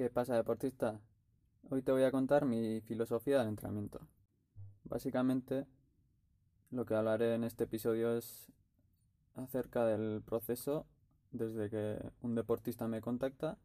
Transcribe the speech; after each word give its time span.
¿Qué 0.00 0.08
pasa, 0.08 0.34
deportista? 0.34 0.98
Hoy 1.68 1.82
te 1.82 1.92
voy 1.92 2.04
a 2.04 2.10
contar 2.10 2.46
mi 2.46 2.80
filosofía 2.80 3.38
del 3.38 3.48
entrenamiento. 3.48 4.00
Básicamente, 4.84 5.66
lo 6.70 6.86
que 6.86 6.94
hablaré 6.94 7.34
en 7.34 7.44
este 7.44 7.64
episodio 7.64 8.16
es 8.16 8.50
acerca 9.34 9.84
del 9.84 10.22
proceso 10.22 10.86
desde 11.32 11.68
que 11.68 11.98
un 12.22 12.34
deportista 12.34 12.88
me 12.88 13.02
contacta 13.02 13.58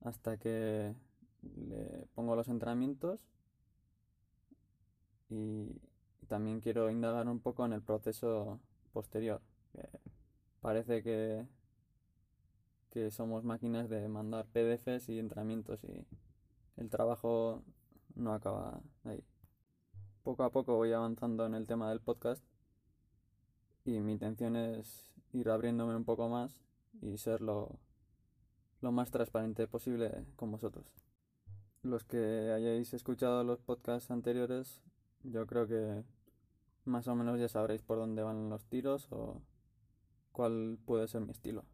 hasta 0.00 0.36
que 0.36 0.96
le 1.42 2.08
pongo 2.16 2.34
los 2.34 2.48
entrenamientos 2.48 3.20
y 5.30 5.80
también 6.26 6.58
quiero 6.58 6.90
indagar 6.90 7.28
un 7.28 7.38
poco 7.38 7.64
en 7.64 7.72
el 7.72 7.82
proceso 7.82 8.58
posterior. 8.92 9.40
parece 10.60 11.04
que 11.04 11.46
que 12.96 13.10
somos 13.10 13.44
máquinas 13.44 13.90
de 13.90 14.08
mandar 14.08 14.46
PDFs 14.46 15.10
y 15.10 15.18
entrenamientos 15.18 15.84
y 15.84 16.06
el 16.78 16.88
trabajo 16.88 17.62
no 18.14 18.32
acaba 18.32 18.80
ahí. 19.04 19.22
Poco 20.22 20.44
a 20.44 20.50
poco 20.50 20.76
voy 20.76 20.94
avanzando 20.94 21.44
en 21.44 21.54
el 21.54 21.66
tema 21.66 21.90
del 21.90 22.00
podcast 22.00 22.42
y 23.84 24.00
mi 24.00 24.12
intención 24.12 24.56
es 24.56 25.12
ir 25.34 25.50
abriéndome 25.50 25.94
un 25.94 26.06
poco 26.06 26.30
más 26.30 26.58
y 27.02 27.18
ser 27.18 27.42
lo, 27.42 27.78
lo 28.80 28.92
más 28.92 29.10
transparente 29.10 29.66
posible 29.66 30.24
con 30.34 30.50
vosotros. 30.50 30.86
Los 31.82 32.02
que 32.02 32.50
hayáis 32.50 32.94
escuchado 32.94 33.44
los 33.44 33.60
podcasts 33.60 34.10
anteriores, 34.10 34.80
yo 35.22 35.46
creo 35.46 35.66
que 35.66 36.02
más 36.86 37.06
o 37.08 37.14
menos 37.14 37.38
ya 37.38 37.48
sabréis 37.48 37.82
por 37.82 37.98
dónde 37.98 38.22
van 38.22 38.48
los 38.48 38.64
tiros 38.64 39.12
o 39.12 39.42
cuál 40.32 40.78
puede 40.86 41.08
ser 41.08 41.20
mi 41.20 41.32
estilo. 41.32 41.66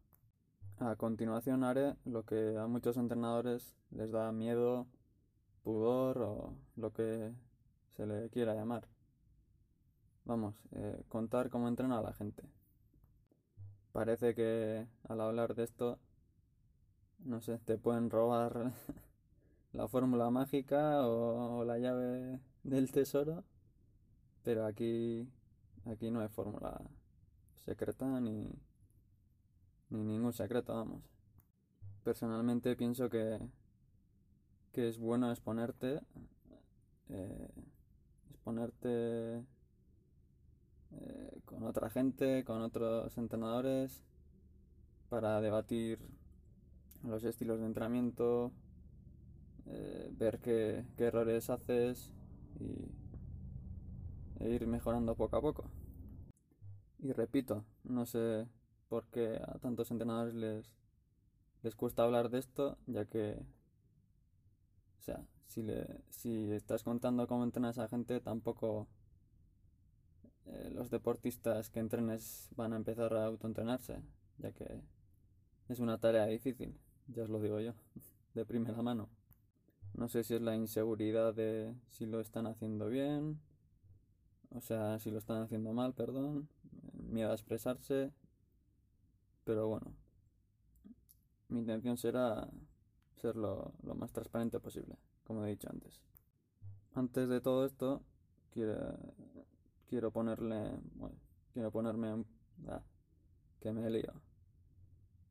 A 0.83 0.97
continuación 0.97 1.63
haré 1.63 1.95
lo 2.03 2.25
que 2.25 2.57
a 2.57 2.67
muchos 2.67 2.97
entrenadores 2.97 3.73
les 3.91 4.11
da 4.11 4.33
miedo, 4.33 4.85
pudor 5.63 6.17
o 6.17 6.57
lo 6.75 6.91
que 6.91 7.31
se 7.95 8.05
le 8.05 8.29
quiera 8.29 8.53
llamar. 8.53 8.89
Vamos, 10.25 10.55
eh, 10.71 11.01
contar 11.07 11.49
cómo 11.49 11.69
entrena 11.69 11.99
a 11.99 12.01
la 12.01 12.11
gente. 12.11 12.43
Parece 13.93 14.35
que 14.35 14.85
al 15.07 15.21
hablar 15.21 15.55
de 15.55 15.63
esto, 15.63 15.99
no 17.19 17.39
sé, 17.39 17.59
te 17.59 17.77
pueden 17.77 18.09
robar 18.09 18.73
la 19.71 19.87
fórmula 19.87 20.29
mágica 20.31 21.07
o, 21.07 21.63
la 21.63 21.77
llave 21.77 22.41
del 22.63 22.91
tesoro, 22.91 23.45
pero 24.43 24.65
aquí, 24.65 25.29
aquí 25.85 26.11
no 26.11 26.19
hay 26.19 26.27
fórmula 26.27 26.81
secreta 27.65 28.19
ni, 28.19 28.49
ni 29.93 30.03
ningún 30.03 30.33
secreto, 30.33 30.73
vamos. 30.73 31.03
Personalmente 32.03 32.75
pienso 32.75 33.09
que, 33.09 33.39
que 34.73 34.89
es 34.89 34.97
bueno 34.97 35.29
exponerte, 35.31 36.01
eh, 37.09 37.47
exponerte 38.31 39.45
eh, 40.91 41.41
con 41.45 41.63
otra 41.63 41.89
gente, 41.89 42.43
con 42.43 42.61
otros 42.61 43.17
entrenadores, 43.17 44.03
para 45.09 45.39
debatir 45.41 45.99
los 47.03 47.23
estilos 47.23 47.59
de 47.59 47.67
entrenamiento, 47.67 48.51
eh, 49.67 50.11
ver 50.17 50.39
qué, 50.39 50.85
qué, 50.97 51.05
errores 51.05 51.49
haces 51.49 52.11
y 52.59 52.91
e 54.39 54.49
ir 54.49 54.67
mejorando 54.67 55.15
poco 55.15 55.37
a 55.37 55.41
poco. 55.41 55.65
Y 56.99 57.11
repito, 57.11 57.63
no 57.83 58.05
sé 58.05 58.47
porque 58.93 59.41
a 59.43 59.57
tantos 59.57 59.89
entrenadores 59.89 60.35
les, 60.35 60.71
les 61.63 61.75
cuesta 61.75 62.03
hablar 62.03 62.29
de 62.29 62.37
esto, 62.37 62.77
ya 62.85 63.05
que, 63.05 63.39
o 64.99 65.01
sea, 65.01 65.25
si, 65.47 65.63
le, 65.63 65.87
si 66.11 66.51
estás 66.51 66.83
contando 66.83 67.25
cómo 67.25 67.43
entrenas 67.43 67.79
a 67.79 67.87
gente, 67.87 68.21
tampoco 68.21 68.87
eh, 70.45 70.69
los 70.71 70.91
deportistas 70.91 71.71
que 71.71 71.79
entrenes 71.79 72.49
van 72.55 72.73
a 72.73 72.75
empezar 72.75 73.15
a 73.15 73.25
autoentrenarse, 73.25 73.99
ya 74.37 74.51
que 74.51 74.83
es 75.69 75.79
una 75.79 75.97
tarea 75.97 76.27
difícil, 76.27 76.79
ya 77.07 77.23
os 77.23 77.29
lo 77.29 77.41
digo 77.41 77.59
yo, 77.61 77.73
de 78.35 78.45
primera 78.45 78.79
mano. 78.83 79.09
No 79.95 80.07
sé 80.07 80.23
si 80.23 80.35
es 80.35 80.41
la 80.43 80.55
inseguridad 80.55 81.33
de 81.33 81.73
si 81.89 82.05
lo 82.05 82.19
están 82.19 82.45
haciendo 82.45 82.89
bien, 82.89 83.39
o 84.51 84.61
sea, 84.61 84.99
si 84.99 85.09
lo 85.09 85.17
están 85.17 85.41
haciendo 85.41 85.73
mal, 85.73 85.95
perdón, 85.95 86.47
miedo 86.93 87.31
a 87.31 87.33
expresarse, 87.33 88.11
pero 89.43 89.67
bueno, 89.67 89.93
mi 91.49 91.59
intención 91.59 91.97
será 91.97 92.49
ser 93.15 93.35
lo, 93.35 93.73
más 93.95 94.11
transparente 94.11 94.59
posible, 94.59 94.97
como 95.23 95.45
he 95.45 95.49
dicho 95.51 95.69
antes. 95.69 96.01
Antes 96.93 97.29
de 97.29 97.41
todo 97.41 97.65
esto, 97.65 98.01
quiero, 98.51 98.97
quiero 99.87 100.11
ponerle, 100.11 100.79
bueno, 100.95 101.15
quiero 101.53 101.71
ponerme, 101.71 102.25
ah, 102.67 102.81
que 103.59 103.71
me 103.71 103.89
liado. 103.89 104.21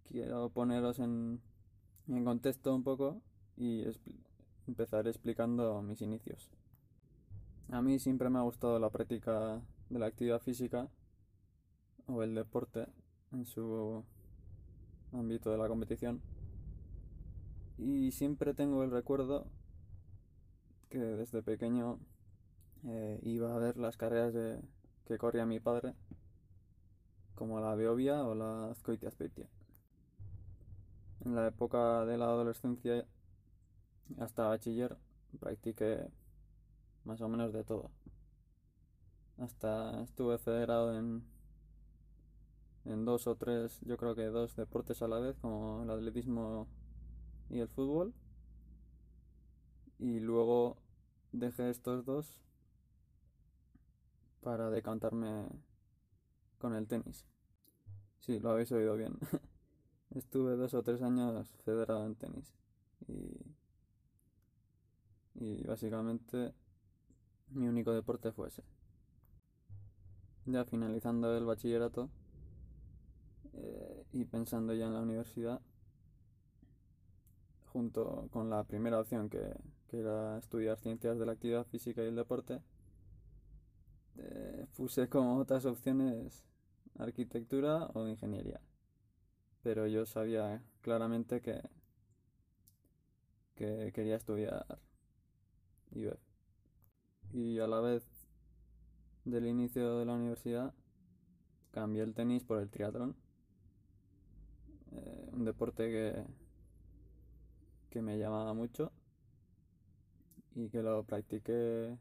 Quiero 0.04 0.50
poneros 0.50 0.98
en, 0.98 1.40
en 2.08 2.24
contexto 2.24 2.74
un 2.74 2.82
poco 2.82 3.22
y 3.56 3.84
empezar 4.66 5.06
explicando 5.06 5.82
mis 5.82 6.02
inicios. 6.02 6.50
A 7.70 7.80
mí 7.80 7.98
siempre 7.98 8.28
me 8.30 8.38
ha 8.38 8.42
gustado 8.42 8.78
la 8.78 8.90
práctica 8.90 9.60
de 9.88 9.98
la 9.98 10.06
actividad 10.06 10.40
física 10.40 10.88
o 12.06 12.22
el 12.22 12.34
deporte 12.34 12.86
en 13.32 13.44
su 13.44 14.04
ámbito 15.12 15.50
de 15.50 15.59
la 15.59 15.69
competición. 15.69 16.20
Y 17.78 18.12
siempre 18.12 18.54
tengo 18.54 18.84
el 18.84 18.91
recuerdo 18.91 19.47
que 20.88 20.98
desde 20.98 21.43
pequeño 21.43 21.98
eh, 22.84 23.19
iba 23.22 23.54
a 23.54 23.59
ver 23.59 23.76
las 23.76 23.97
carreras 23.97 24.34
de, 24.34 24.60
que 25.06 25.19
corría 25.19 25.47
mi 25.47 25.60
padre, 25.60 25.94
como 27.34 27.60
la 27.60 27.75
Beovia 27.75 28.25
o 28.25 28.34
la 28.34 28.70
Azcoitia 28.70 29.09
Azpeitia. 29.09 29.49
En 31.25 31.34
la 31.34 31.49
época 31.49 32.04
de 32.04 32.19
la 32.19 32.26
adolescencia 32.26 33.06
hasta 34.19 34.49
bachiller 34.49 34.97
practiqué 35.41 36.09
más 37.04 37.20
o 37.20 37.28
menos 37.28 37.53
de 37.53 37.64
todo. 37.64 37.91
Hasta 39.38 40.03
estuve 40.03 40.38
federado 40.38 40.97
en 40.99 41.25
en 42.84 43.04
dos 43.04 43.26
o 43.26 43.37
tres, 43.37 43.81
yo 43.82 43.97
creo 43.97 44.15
que 44.15 44.25
dos 44.26 44.56
deportes 44.56 45.03
a 45.03 45.09
la 45.09 45.19
vez, 45.20 45.37
como 45.41 45.82
el 45.82 45.91
atletismo 45.91 46.66
y 47.50 47.60
el 47.60 47.69
fútbol. 47.69 48.15
Y 49.98 50.20
luego 50.20 50.76
dejé 51.32 51.70
estos 51.70 52.04
dos 52.04 52.41
para 54.43 54.70
decantarme 54.70 55.47
con 56.59 56.75
el 56.75 56.87
tenis. 56.87 57.25
Sí, 58.20 58.38
lo 58.38 58.50
habéis 58.50 58.72
oído 58.72 58.97
bien. 58.97 59.19
Estuve 60.14 60.56
dos 60.56 60.75
o 60.75 60.82
tres 60.82 61.03
años 61.03 61.49
federado 61.64 62.04
en 62.06 62.14
tenis. 62.16 62.54
Y, 63.09 63.37
y 65.34 65.62
básicamente 65.64 66.54
mi 67.50 67.69
único 67.69 67.93
deporte 67.93 68.32
fue 68.32 68.49
ese. 68.49 68.62
Ya 70.47 70.64
finalizando 70.64 71.37
el 71.37 71.44
bachillerato, 71.44 72.10
eh, 73.54 74.06
y 74.12 74.24
pensando 74.24 74.74
ya 74.74 74.86
en 74.86 74.94
la 74.94 75.00
universidad, 75.00 75.60
junto 77.66 78.28
con 78.30 78.50
la 78.50 78.64
primera 78.64 79.00
opción 79.00 79.28
que, 79.28 79.54
era 79.92 80.38
estudiar 80.38 80.78
ciencias 80.78 81.18
de 81.18 81.26
la 81.26 81.32
actividad 81.32 81.66
física 81.66 82.02
y 82.02 82.06
el 82.06 82.16
deporte, 82.16 82.62
eh, 84.16 84.66
puse 84.74 85.06
como 85.10 85.36
otras 85.36 85.66
opciones 85.66 86.46
arquitectura 86.98 87.90
o 87.92 88.08
ingeniería. 88.08 88.60
Pero 89.62 89.86
yo 89.86 90.06
sabía 90.06 90.62
claramente 90.80 91.42
que, 91.42 91.60
que 93.54 93.93
quería 93.93 94.16
estudiar 94.16 94.64
IBEF. 95.90 96.19
Y 97.32 97.58
a 97.58 97.66
la 97.66 97.81
vez 97.81 98.06
del 99.26 99.46
inicio 99.46 99.99
de 99.99 100.06
la 100.06 100.14
universidad 100.14 100.75
cambié 101.70 102.02
el 102.02 102.14
tenis 102.14 102.44
por 102.44 102.60
el 102.60 102.70
triatlón 102.70 103.14
eh, 104.96 105.28
un 105.32 105.44
deporte 105.44 105.90
que, 105.90 106.24
que 107.90 108.02
me 108.02 108.18
llamaba 108.18 108.54
mucho 108.54 108.92
y 110.54 110.68
que 110.68 110.82
lo 110.82 111.04
practiqué 111.04 111.96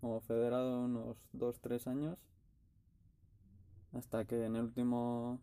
como 0.00 0.20
federado 0.20 0.80
unos 0.80 1.16
2-3 1.32 1.86
años 1.86 2.18
hasta 3.92 4.24
que 4.24 4.44
en 4.44 4.56
el 4.56 4.64
último 4.64 5.40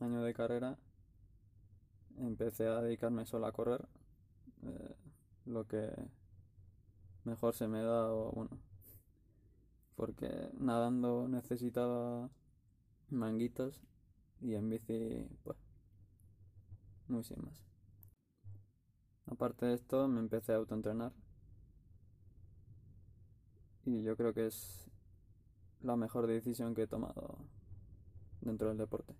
año 0.00 0.22
de 0.22 0.32
carrera 0.32 0.78
empecé 2.18 2.66
a 2.68 2.80
dedicarme 2.80 3.26
solo 3.26 3.46
a 3.46 3.52
correr 3.52 3.86
eh, 4.62 4.94
lo 5.46 5.66
que 5.66 5.90
mejor 7.24 7.54
se 7.54 7.66
me 7.66 7.82
da 7.82 8.10
bueno 8.12 8.58
porque 9.96 10.48
nadando 10.58 11.28
necesitaba 11.28 12.30
manguitos 13.10 13.82
y 14.40 14.54
en 14.54 14.70
bici 14.70 15.26
pues 15.42 15.58
muy 17.10 17.24
sin 17.24 17.42
más. 17.44 17.62
Aparte 19.26 19.66
de 19.66 19.74
esto, 19.74 20.08
me 20.08 20.20
empecé 20.20 20.52
a 20.52 20.56
autoentrenar. 20.56 21.12
Y 23.84 24.02
yo 24.02 24.16
creo 24.16 24.34
que 24.34 24.46
es 24.46 24.90
la 25.82 25.96
mejor 25.96 26.26
decisión 26.26 26.74
que 26.74 26.82
he 26.82 26.86
tomado 26.86 27.38
dentro 28.40 28.68
del 28.68 28.78
deporte. 28.78 29.14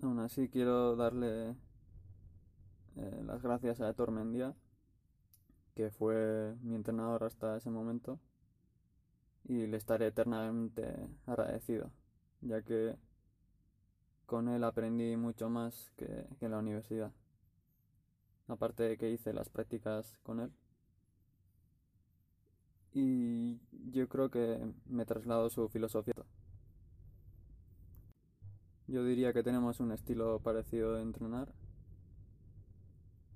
Aún 0.00 0.18
así 0.18 0.48
quiero 0.48 0.96
darle 0.96 1.50
eh, 2.96 3.22
las 3.24 3.42
gracias 3.42 3.80
a 3.80 3.92
Tormendía, 3.94 4.54
que 5.74 5.90
fue 5.90 6.56
mi 6.62 6.74
entrenador 6.74 7.24
hasta 7.24 7.56
ese 7.56 7.70
momento, 7.70 8.18
y 9.44 9.66
le 9.66 9.76
estaré 9.76 10.08
eternamente 10.08 10.94
agradecido, 11.26 11.90
ya 12.40 12.62
que 12.62 12.96
con 14.26 14.48
él 14.48 14.64
aprendí 14.64 15.16
mucho 15.16 15.48
más 15.48 15.92
que, 15.96 16.26
en 16.40 16.50
la 16.50 16.58
universidad. 16.58 17.12
Aparte 18.48 18.82
de 18.84 18.96
que 18.98 19.10
hice 19.10 19.32
las 19.32 19.48
prácticas 19.48 20.18
con 20.22 20.40
él. 20.40 20.52
Y 22.92 23.58
yo 23.90 24.08
creo 24.08 24.30
que 24.30 24.58
me 24.86 25.06
trasladó 25.06 25.48
su 25.48 25.68
filosofía. 25.68 26.14
Yo 28.88 29.04
diría 29.04 29.32
que 29.32 29.42
tenemos 29.42 29.80
un 29.80 29.92
estilo 29.92 30.40
parecido 30.40 30.94
de 30.94 31.02
entrenar 31.02 31.52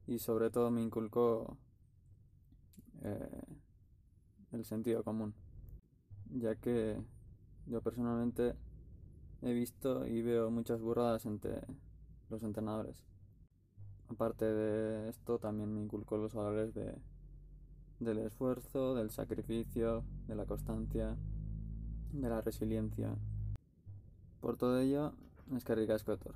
y 0.06 0.18
sobre 0.18 0.50
todo 0.50 0.70
me 0.70 0.82
inculcó 0.82 1.56
eh, 3.02 3.42
el 4.52 4.64
sentido 4.64 5.02
común, 5.02 5.34
ya 6.30 6.54
que 6.56 6.96
yo 7.66 7.80
personalmente 7.80 8.54
he 9.46 9.52
visto 9.52 10.06
y 10.06 10.22
veo 10.22 10.50
muchas 10.50 10.80
burradas 10.80 11.24
entre 11.24 11.60
los 12.30 12.42
entrenadores. 12.42 13.04
Aparte 14.08 14.44
de 14.44 15.08
esto, 15.08 15.38
también 15.38 15.72
me 15.72 15.80
inculcó 15.80 16.16
los 16.16 16.34
valores 16.34 16.74
de, 16.74 16.94
del 18.00 18.18
esfuerzo, 18.18 18.94
del 18.94 19.10
sacrificio, 19.10 20.04
de 20.26 20.34
la 20.34 20.46
constancia, 20.46 21.16
de 22.12 22.28
la 22.28 22.40
resiliencia. 22.40 23.16
Por 24.40 24.56
todo 24.56 24.80
ello, 24.80 25.12
es 25.56 25.64
que 25.64 25.74
rica 25.74 25.94
Escotor. 25.94 26.34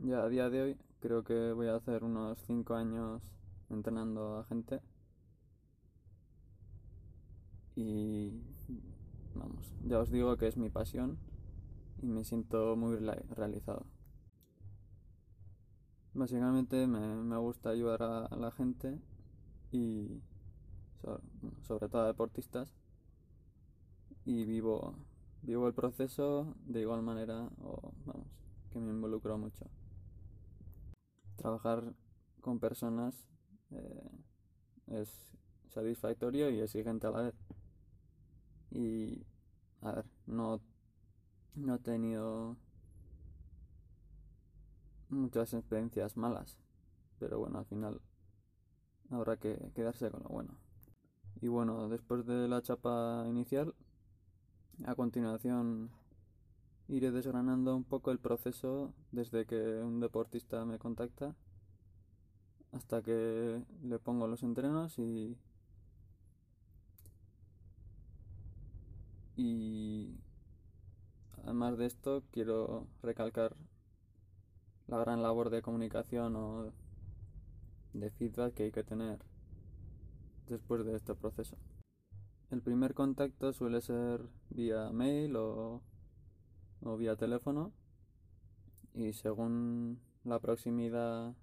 Ya 0.00 0.22
a 0.22 0.28
día 0.28 0.50
de 0.50 0.62
hoy 0.62 0.76
creo 1.00 1.24
que 1.24 1.52
voy 1.52 1.68
a 1.68 1.76
hacer 1.76 2.04
unos 2.04 2.38
5 2.46 2.74
años 2.74 3.22
entrenando 3.70 4.38
a 4.38 4.44
gente. 4.44 4.80
Y 7.74 8.32
vamos, 9.38 9.72
ya 9.84 9.98
os 9.98 10.10
digo 10.10 10.36
que 10.36 10.46
es 10.48 10.56
mi 10.56 10.70
pasión 10.70 11.18
y 12.02 12.06
me 12.06 12.24
siento 12.24 12.76
muy 12.76 12.96
realizado. 12.96 13.86
Básicamente 16.14 16.86
me, 16.86 17.36
gusta 17.36 17.70
ayudar 17.70 18.02
a, 18.02 18.36
la 18.36 18.50
gente 18.50 18.98
y 19.70 20.22
sobre 21.62 21.88
todo 21.88 22.02
a 22.02 22.06
deportistas 22.06 22.74
y 24.24 24.44
vivo 24.44 24.96
vivo 25.46 25.68
el 25.68 25.74
proceso 25.74 26.54
de 26.66 26.80
igual 26.80 27.02
manera 27.02 27.48
o 27.62 27.92
vamos, 28.04 28.26
que 28.70 28.80
me 28.80 28.90
involucro 28.90 29.38
mucho. 29.38 29.66
Trabajar 31.36 31.94
con 32.40 32.58
personas 32.58 33.14
eh, 33.70 34.10
es 34.88 35.36
satisfactorio 35.68 36.50
y 36.50 36.60
exigente 36.60 37.06
a 37.06 37.10
la 37.10 37.22
vez. 37.22 37.34
Y 38.70 39.24
a 39.82 39.92
ver, 39.92 40.06
no, 40.26 40.60
no 41.54 41.74
he 41.74 41.78
tenido 41.78 42.56
muchas 45.08 45.54
experiencias 45.54 46.16
malas, 46.16 46.58
pero 47.18 47.38
bueno, 47.38 47.58
al 47.58 47.66
final 47.66 48.00
habrá 49.10 49.36
que 49.36 49.70
quedarse 49.74 50.10
con 50.10 50.22
lo 50.22 50.28
bueno. 50.28 50.58
Y 51.40 51.48
bueno, 51.48 51.88
después 51.88 52.26
de 52.26 52.48
la 52.48 52.62
chapa 52.62 53.24
inicial, 53.28 53.74
a 54.84 54.94
continuación 54.94 55.90
iré 56.88 57.10
desgranando 57.10 57.76
un 57.76 57.84
poco 57.84 58.10
el 58.10 58.18
proceso 58.18 58.92
desde 59.12 59.46
que 59.46 59.56
un 59.56 60.00
deportista 60.00 60.64
me 60.64 60.78
contacta 60.78 61.34
hasta 62.72 63.02
que 63.02 63.62
le 63.82 63.98
pongo 63.98 64.26
los 64.26 64.42
entrenos 64.42 64.98
y 64.98 65.36
y 69.36 70.18
además 71.44 71.76
de 71.78 71.86
esto 71.86 72.22
quiero 72.32 72.86
recalcar 73.02 73.54
la 74.86 74.98
gran 74.98 75.22
labor 75.22 75.50
de 75.50 75.62
comunicación 75.62 76.36
o 76.36 76.72
de 77.92 78.10
feedback 78.10 78.54
que 78.54 78.64
hay 78.64 78.72
que 78.72 78.84
tener 78.84 79.18
después 80.48 80.84
de 80.84 80.96
este 80.96 81.14
proceso. 81.14 81.56
El 82.50 82.62
primer 82.62 82.94
contacto 82.94 83.52
suele 83.52 83.80
ser 83.80 84.20
vía 84.50 84.90
mail 84.90 85.34
o, 85.36 85.82
vía 86.98 87.16
teléfono 87.16 87.72
y 88.94 89.12
según 89.12 89.98
la 90.24 90.38
proximidad 90.38 91.34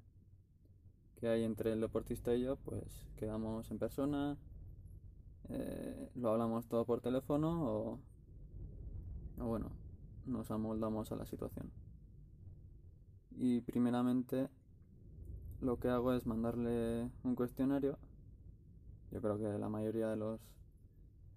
que 1.20 1.28
hay 1.28 1.44
entre 1.44 1.74
el 1.74 1.82
deportista 1.82 2.34
y 2.34 2.44
yo, 2.44 2.56
pues 2.56 3.06
quedamos 3.18 3.70
en 3.72 3.80
persona, 3.80 4.38
eh, 5.50 6.10
lo 6.16 6.32
hablamos 6.32 6.68
todo 6.68 6.86
por 6.86 7.02
teléfono 7.02 7.64
o, 7.64 8.00
o 9.40 9.46
bueno, 9.46 9.72
nos 10.26 10.52
amoldamos 10.52 11.12
a 11.12 11.16
la 11.16 11.26
situación. 11.26 11.72
Y 13.32 13.62
primeramente 13.62 14.50
lo 15.62 15.78
que 15.80 15.90
hago 15.90 16.14
es 16.14 16.26
mandarle 16.26 17.10
un 17.24 17.36
cuestionario. 17.36 17.98
Yo 19.12 19.22
creo 19.22 19.38
que 19.38 19.58
la 19.58 19.70
mayoría 19.70 20.10
de 20.10 20.18
los 20.18 20.40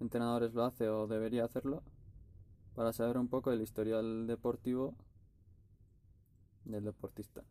entrenadores 0.01 0.55
lo 0.55 0.65
hace 0.65 0.89
o 0.89 1.07
debería 1.07 1.45
hacerlo 1.45 1.83
para 2.75 2.93
saber 2.93 3.19
un 3.19 3.29
poco 3.29 3.53
el 3.53 3.63
historial 3.63 4.27
deportivo 4.27 4.95
del 6.65 6.85
deportista. 6.85 7.43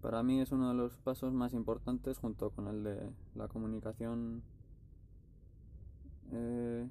Para 0.00 0.22
mí 0.22 0.40
es 0.40 0.52
uno 0.52 0.68
de 0.68 0.74
los 0.74 0.96
pasos 0.98 1.32
más 1.32 1.52
importantes 1.52 2.18
junto 2.18 2.50
con 2.50 2.68
el 2.68 2.84
de 2.84 3.10
la 3.34 3.48
comunicación 3.48 4.42
eh, 6.32 6.88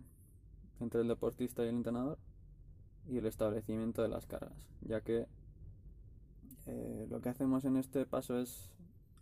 entre 0.79 1.01
el 1.01 1.07
deportista 1.07 1.63
y 1.63 1.69
el 1.69 1.75
entrenador 1.75 2.17
y 3.07 3.17
el 3.17 3.25
establecimiento 3.25 4.01
de 4.01 4.09
las 4.09 4.25
cargas, 4.25 4.67
ya 4.81 5.01
que 5.01 5.27
eh, 6.65 7.07
lo 7.09 7.21
que 7.21 7.29
hacemos 7.29 7.65
en 7.65 7.77
este 7.77 8.05
paso 8.05 8.39
es 8.39 8.71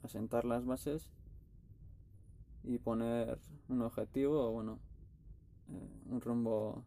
asentar 0.03 0.45
las 0.45 0.65
bases 0.65 1.11
y 2.63 2.79
poner 2.79 3.39
un 3.69 3.81
objetivo 3.81 4.49
o 4.49 4.51
bueno 4.51 4.79
eh, 5.69 5.89
un 6.09 6.21
rumbo 6.21 6.83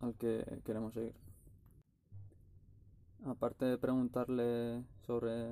al 0.00 0.14
que 0.14 0.60
queremos 0.64 0.94
seguir. 0.94 1.14
Aparte 3.24 3.64
de 3.64 3.78
preguntarle 3.78 4.84
sobre 5.00 5.48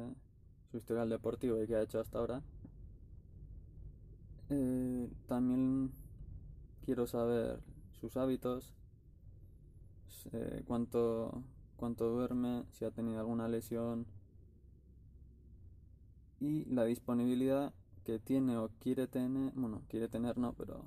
su 0.71 0.77
historial 0.77 1.09
deportivo 1.09 1.61
y 1.63 1.67
qué 1.67 1.77
ha 1.77 1.83
hecho 1.83 1.99
hasta 1.99 2.19
ahora, 2.19 2.43
eh, 4.51 5.11
también 5.27 5.93
quiero 6.85 7.07
saber 7.07 7.61
sus 8.01 8.17
hábitos, 8.17 8.75
eh, 10.33 10.63
cuánto, 10.67 11.43
cuánto 11.77 12.09
duerme, 12.09 12.65
si 12.73 12.85
ha 12.85 12.91
tenido 12.91 13.21
alguna 13.21 13.49
lesión 13.49 14.07
y 16.41 16.65
la 16.67 16.85
disponibilidad 16.85 17.73
que 18.05 18.19
tiene 18.19 18.57
o 18.57 18.71
quiere 18.81 19.07
tener, 19.07 19.53
bueno, 19.55 19.83
quiere 19.89 20.09
tener 20.09 20.39
no, 20.39 20.53
pero 20.53 20.85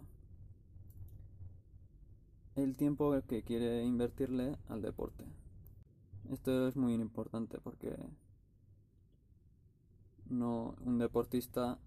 el 2.56 2.75
tiempo 2.75 3.20
que 3.28 3.44
quiere 3.44 3.84
invertirle 3.84 4.58
al 4.68 4.82
deporte. 4.82 5.25
Esto 6.32 6.68
es 6.68 6.75
muy 6.75 6.94
importante 6.94 7.60
porque 7.60 7.96
no 10.30 10.75
un 10.82 10.98
deportista 11.00 11.80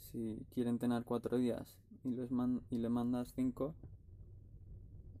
si 0.00 0.46
quiere 0.50 0.70
entrenar 0.70 1.04
cuatro 1.04 1.38
días 1.38 1.78
y, 2.04 2.10
les 2.10 2.30
y 2.70 2.78
le 2.78 2.88
mandas 2.88 3.32
cinco 3.34 3.74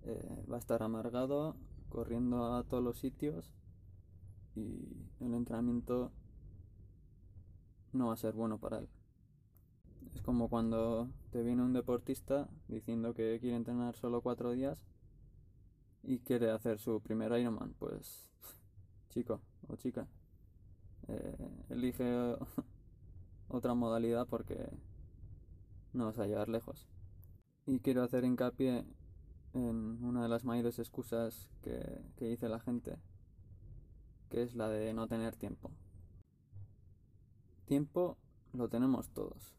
eh, 0.02 0.44
va 0.50 0.56
a 0.56 0.58
estar 0.58 0.82
amargado 0.82 1.56
corriendo 1.88 2.54
a 2.54 2.64
todos 2.64 2.82
los 2.82 2.98
sitios 2.98 3.52
y 4.56 5.06
el 5.20 5.34
entrenamiento 5.34 6.10
no 7.92 8.08
va 8.08 8.14
a 8.14 8.16
ser 8.16 8.34
bueno 8.34 8.58
para 8.58 8.78
él. 8.78 8.88
Es 10.14 10.22
como 10.22 10.48
cuando 10.48 11.08
te 11.30 11.42
viene 11.42 11.62
un 11.62 11.72
deportista 11.72 12.48
diciendo 12.68 13.14
que 13.14 13.38
quiere 13.40 13.56
entrenar 13.56 13.94
solo 13.94 14.22
cuatro 14.22 14.52
días 14.52 14.82
y 16.02 16.20
quiere 16.20 16.50
hacer 16.50 16.78
su 16.78 17.00
primer 17.00 17.38
Ironman. 17.38 17.74
Pues, 17.78 18.28
chico 19.10 19.40
o 19.68 19.76
chica, 19.76 20.06
eh, 21.08 21.36
elige 21.68 22.36
otra 23.50 23.74
modalidad 23.74 24.26
porque 24.26 24.70
no 25.92 26.06
vas 26.06 26.18
a 26.18 26.26
llegar 26.26 26.48
lejos. 26.48 26.88
Y 27.66 27.80
quiero 27.80 28.02
hacer 28.02 28.24
hincapié 28.24 28.84
en 29.52 30.04
una 30.04 30.22
de 30.22 30.28
las 30.28 30.44
mayores 30.44 30.78
excusas 30.78 31.48
que, 31.62 32.00
que 32.16 32.26
dice 32.26 32.48
la 32.48 32.60
gente 32.60 32.98
que 34.30 34.42
es 34.42 34.54
la 34.54 34.68
de 34.68 34.94
no 34.94 35.08
tener 35.08 35.36
tiempo. 35.36 35.70
Tiempo 37.66 38.16
lo 38.52 38.68
tenemos 38.68 39.10
todos. 39.10 39.54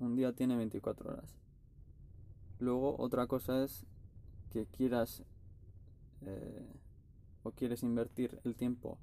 Un 0.00 0.16
día 0.16 0.32
tiene 0.32 0.56
24 0.56 1.10
horas. 1.10 1.38
Luego 2.58 2.96
otra 2.98 3.26
cosa 3.26 3.62
es 3.62 3.86
que 4.50 4.66
quieras 4.66 5.22
eh, 6.22 6.66
o 7.42 7.50
quieres 7.52 7.82
invertir 7.82 8.40
el 8.44 8.56
tiempo 8.56 8.98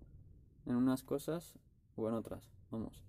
en 0.65 0.75
unas 0.75 1.03
cosas 1.03 1.53
o 1.95 2.09
en 2.09 2.15
otras. 2.15 2.51
Vamos. 2.71 3.03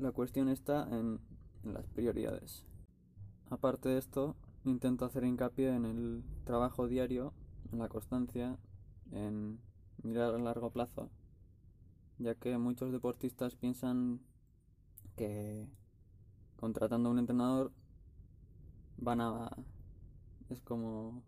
La 0.00 0.12
cuestión 0.12 0.48
está 0.48 0.88
en, 0.90 1.20
las 1.62 1.86
prioridades. 1.88 2.64
Aparte 3.50 3.90
de 3.90 3.98
esto, 3.98 4.34
intento 4.64 5.04
hacer 5.04 5.24
hincapié 5.24 5.74
en 5.74 5.84
el 5.84 6.24
trabajo 6.44 6.88
diario, 6.88 7.34
en 7.70 7.80
la 7.80 7.88
constancia, 7.90 8.56
en 9.12 9.60
mirar 10.02 10.34
a 10.34 10.38
largo 10.38 10.70
plazo, 10.70 11.10
ya 12.16 12.34
que 12.34 12.56
muchos 12.56 12.92
deportistas 12.92 13.56
piensan 13.56 14.20
que 15.16 15.68
contratando 16.56 17.10
a 17.10 17.12
un 17.12 17.18
entrenador 17.18 17.70
van 18.96 19.20
a 19.20 19.50
es 20.48 20.62
como 20.62 21.22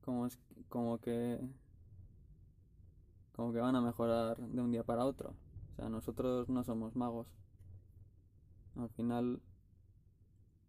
como 0.00 0.24
es 0.26 0.38
como 0.70 0.96
que 0.98 1.38
como 3.32 3.52
que 3.52 3.60
van 3.60 3.76
a 3.76 3.82
mejorar 3.82 4.38
de 4.38 4.62
un 4.62 4.70
día 4.70 4.82
para 4.82 5.04
otro 5.04 5.34
o 5.72 5.76
sea 5.76 5.88
nosotros 5.88 6.48
no 6.48 6.64
somos 6.64 6.96
magos 6.96 7.26
al 8.76 8.88
final 8.90 9.40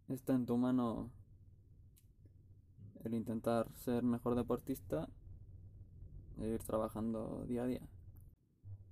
está 0.08 0.34
en 0.34 0.46
tu 0.46 0.56
mano 0.56 1.10
el 3.04 3.14
intentar 3.14 3.72
ser 3.74 4.02
mejor 4.02 4.34
deportista 4.34 5.08
e 6.38 6.48
ir 6.48 6.62
trabajando 6.62 7.44
día 7.46 7.64
a 7.64 7.66
día. 7.66 7.88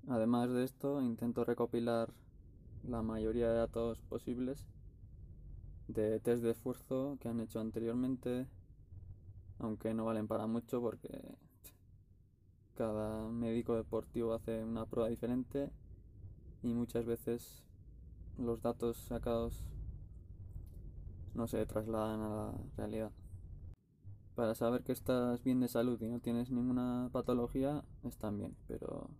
Además 0.08 0.50
de 0.50 0.64
esto 0.64 1.02
intento 1.02 1.44
recopilar 1.44 2.12
la 2.82 3.02
mayoría 3.02 3.48
de 3.50 3.56
datos 3.56 4.00
posibles 4.00 4.66
de 5.88 6.20
test 6.20 6.42
de 6.42 6.52
esfuerzo 6.52 7.18
que 7.20 7.28
han 7.28 7.40
hecho 7.40 7.60
anteriormente, 7.60 8.46
aunque 9.58 9.92
no 9.92 10.04
valen 10.04 10.28
para 10.28 10.46
mucho 10.46 10.80
porque 10.80 11.36
cada 12.74 13.28
médico 13.28 13.76
deportivo 13.76 14.32
hace 14.32 14.64
una 14.64 14.86
prueba 14.86 15.10
diferente 15.10 15.70
y 16.62 16.72
muchas 16.72 17.04
veces 17.04 17.62
los 18.40 18.62
datos 18.62 18.96
sacados 18.96 19.62
no 21.34 21.46
se 21.46 21.64
trasladan 21.66 22.20
a 22.20 22.28
la 22.28 22.52
realidad. 22.76 23.12
Para 24.34 24.54
saber 24.54 24.82
que 24.82 24.92
estás 24.92 25.44
bien 25.44 25.60
de 25.60 25.68
salud 25.68 26.00
y 26.00 26.08
no 26.08 26.20
tienes 26.20 26.50
ninguna 26.50 27.10
patología, 27.12 27.84
están 28.04 28.38
bien, 28.38 28.56
pero 28.66 29.10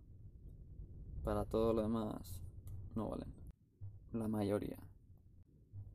para 1.23 1.45
todo 1.45 1.73
lo 1.73 1.83
demás 1.83 2.41
no 2.95 3.09
valen. 3.09 3.31
La 4.11 4.27
mayoría. 4.27 4.77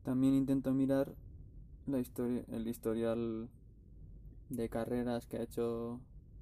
También 0.03 0.33
intento 0.33 0.73
mirar 0.73 1.13
el 1.87 2.67
historial 2.67 3.49
de 4.49 4.69
carreras 4.69 5.27
que 5.27 5.37
ha 5.37 5.43
hecho 5.43 5.99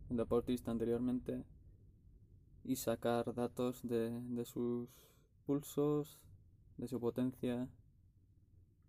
el 0.10 0.18
deportista 0.18 0.72
anteriormente 0.72 1.44
y 2.63 2.75
sacar 2.75 3.34
datos 3.34 3.82
de 3.84 4.46
sus 4.46 4.89
pulsos, 5.46 6.20
de 6.77 6.88
su 6.88 7.00
potencia. 7.00 7.67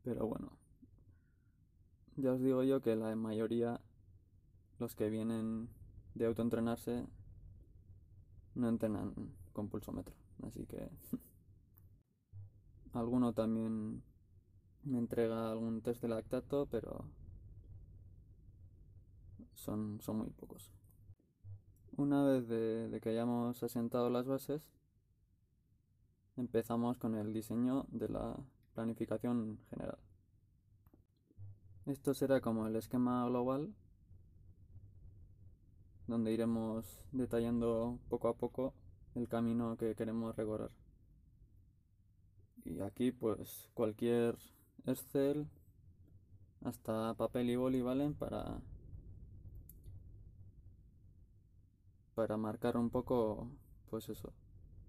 Pero 0.03 0.27
bueno, 0.27 0.53
ya 2.17 2.33
os 2.33 2.41
digo 2.41 2.63
yo 2.63 2.81
que 2.81 2.97
la 2.97 3.15
mayoría, 3.17 3.81
los 4.79 4.95
que 4.95 5.11
vienen 5.11 5.69
de 6.15 6.27
autoentrenarse, 6.27 7.07
no 8.55 8.69
entrenan 8.69 9.15
con 9.53 9.69
pulsómetro. 9.69 10.15
Así 10.47 10.67
que 10.67 10.89
alguno 12.93 13.33
también 13.33 14.03
me 14.85 14.99
entrega 14.99 15.51
algún 15.51 15.83
test 15.83 16.03
de 16.03 16.09
lactato, 16.09 16.67
pero 16.71 17.05
son, 19.55 20.01
son 20.01 20.19
muy 20.19 20.31
pocos. 20.31 20.73
Una 21.97 22.23
vez 22.25 22.47
de, 22.49 23.01
que 23.03 23.09
hayamos 23.09 23.63
asentado 23.63 24.11
las 24.11 24.27
bases, 24.27 24.63
empezamos 26.37 26.99
con 26.99 27.15
el 27.15 27.33
diseño 27.33 27.87
de 27.91 28.09
la 28.09 28.37
planificación 28.75 29.59
general. 29.71 29.99
Esto 31.87 32.15
será 32.15 32.41
como 32.41 32.67
el 32.67 32.77
esquema 32.77 33.27
global, 33.27 33.73
donde 36.07 36.33
iremos 36.33 36.85
detallando 37.13 37.99
poco 38.09 38.29
a 38.29 38.35
poco 38.35 38.75
el 39.15 39.29
camino 39.29 39.77
que 39.77 39.95
queremos 39.95 40.37
recorrer. 40.37 40.71
Y 42.65 42.81
aquí 42.81 43.13
pues 43.13 43.71
cualquier 43.75 44.37
Excel, 44.85 45.49
hasta 46.65 47.15
papel 47.15 47.51
y 47.51 47.57
boli 47.57 47.81
valen 47.81 48.15
para 48.15 48.61
para 52.15 52.37
marcar 52.37 52.77
un 52.77 52.91
poco 52.91 53.51
pues 53.91 54.09
eso 54.09 54.33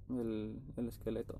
el, 0.09 0.61
esqueleto 0.87 1.39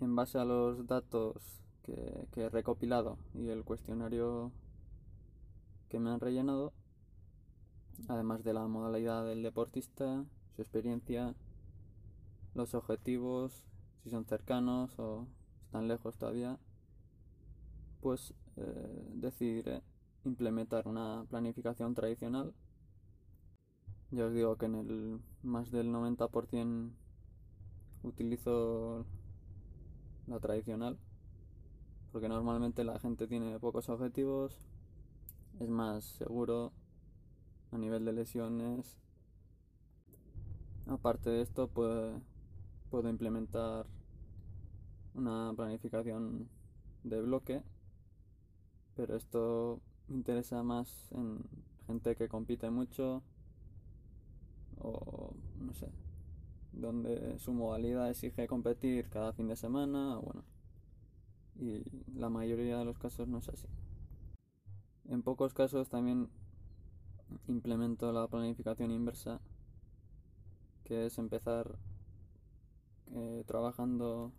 en 0.00 0.16
base 0.16 0.38
a 0.38 0.44
los 0.44 0.86
datos 0.86 1.62
que, 1.82 2.26
que 2.32 2.42
he 2.42 2.48
recopilado 2.48 3.18
y 3.34 3.48
el 3.48 3.64
cuestionario 3.64 4.52
que 5.88 5.98
me 5.98 6.10
han 6.10 6.20
rellenado 6.20 6.72
además 8.08 8.42
de 8.42 8.54
la 8.54 8.66
modalidad 8.66 9.26
del 9.26 9.42
deportista 9.42 10.24
su 10.56 10.62
experiencia 10.62 11.34
los 12.54 12.74
objetivos 12.74 13.64
si 14.02 14.10
son 14.10 14.24
cercanos 14.24 14.98
o 14.98 15.26
están 15.66 15.88
lejos 15.88 16.16
todavía 16.16 16.58
pues 18.02 18.34
eh, 18.56 19.10
decidiré 19.14 19.82
implementar 20.24 20.86
una 20.86 21.24
planificación 21.30 21.94
tradicional. 21.94 22.52
Ya 24.10 24.26
os 24.26 24.34
digo 24.34 24.56
que 24.56 24.66
en 24.66 24.74
el 24.74 25.20
más 25.42 25.70
del 25.70 25.90
90% 25.90 26.90
utilizo 28.02 29.04
la 30.26 30.40
tradicional, 30.40 30.98
porque 32.12 32.28
normalmente 32.28 32.84
la 32.84 32.98
gente 32.98 33.26
tiene 33.26 33.58
pocos 33.58 33.88
objetivos, 33.88 34.56
es 35.60 35.68
más 35.68 36.04
seguro 36.04 36.72
a 37.70 37.78
nivel 37.78 38.04
de 38.04 38.12
lesiones. 38.12 38.96
Aparte 40.86 41.30
de 41.30 41.42
esto, 41.42 41.68
puedo, 41.68 42.20
puedo 42.90 43.08
implementar 43.08 43.86
una 45.14 45.52
planificación 45.54 46.48
de 47.04 47.20
bloque 47.20 47.62
pero 48.94 49.16
esto 49.16 49.80
me 50.08 50.16
interesa 50.16 50.62
más 50.62 51.10
en 51.12 51.40
gente 51.86 52.14
que 52.14 52.28
compite 52.28 52.70
mucho 52.70 53.22
o 54.78 55.34
no 55.60 55.72
sé, 55.74 55.88
donde 56.72 57.38
su 57.38 57.52
modalidad 57.52 58.10
exige 58.10 58.46
competir 58.46 59.08
cada 59.08 59.32
fin 59.32 59.48
de 59.48 59.56
semana, 59.56 60.16
bueno, 60.16 60.44
y 61.58 61.84
la 62.14 62.30
mayoría 62.30 62.78
de 62.78 62.84
los 62.84 62.98
casos 62.98 63.28
no 63.28 63.38
es 63.38 63.48
así. 63.48 63.68
En 65.08 65.22
pocos 65.22 65.52
casos 65.52 65.88
también 65.88 66.28
implemento 67.48 68.12
la 68.12 68.28
planificación 68.28 68.90
inversa, 68.90 69.40
que 70.84 71.06
es 71.06 71.18
empezar 71.18 71.78
eh, 73.14 73.44
trabajando 73.46 74.32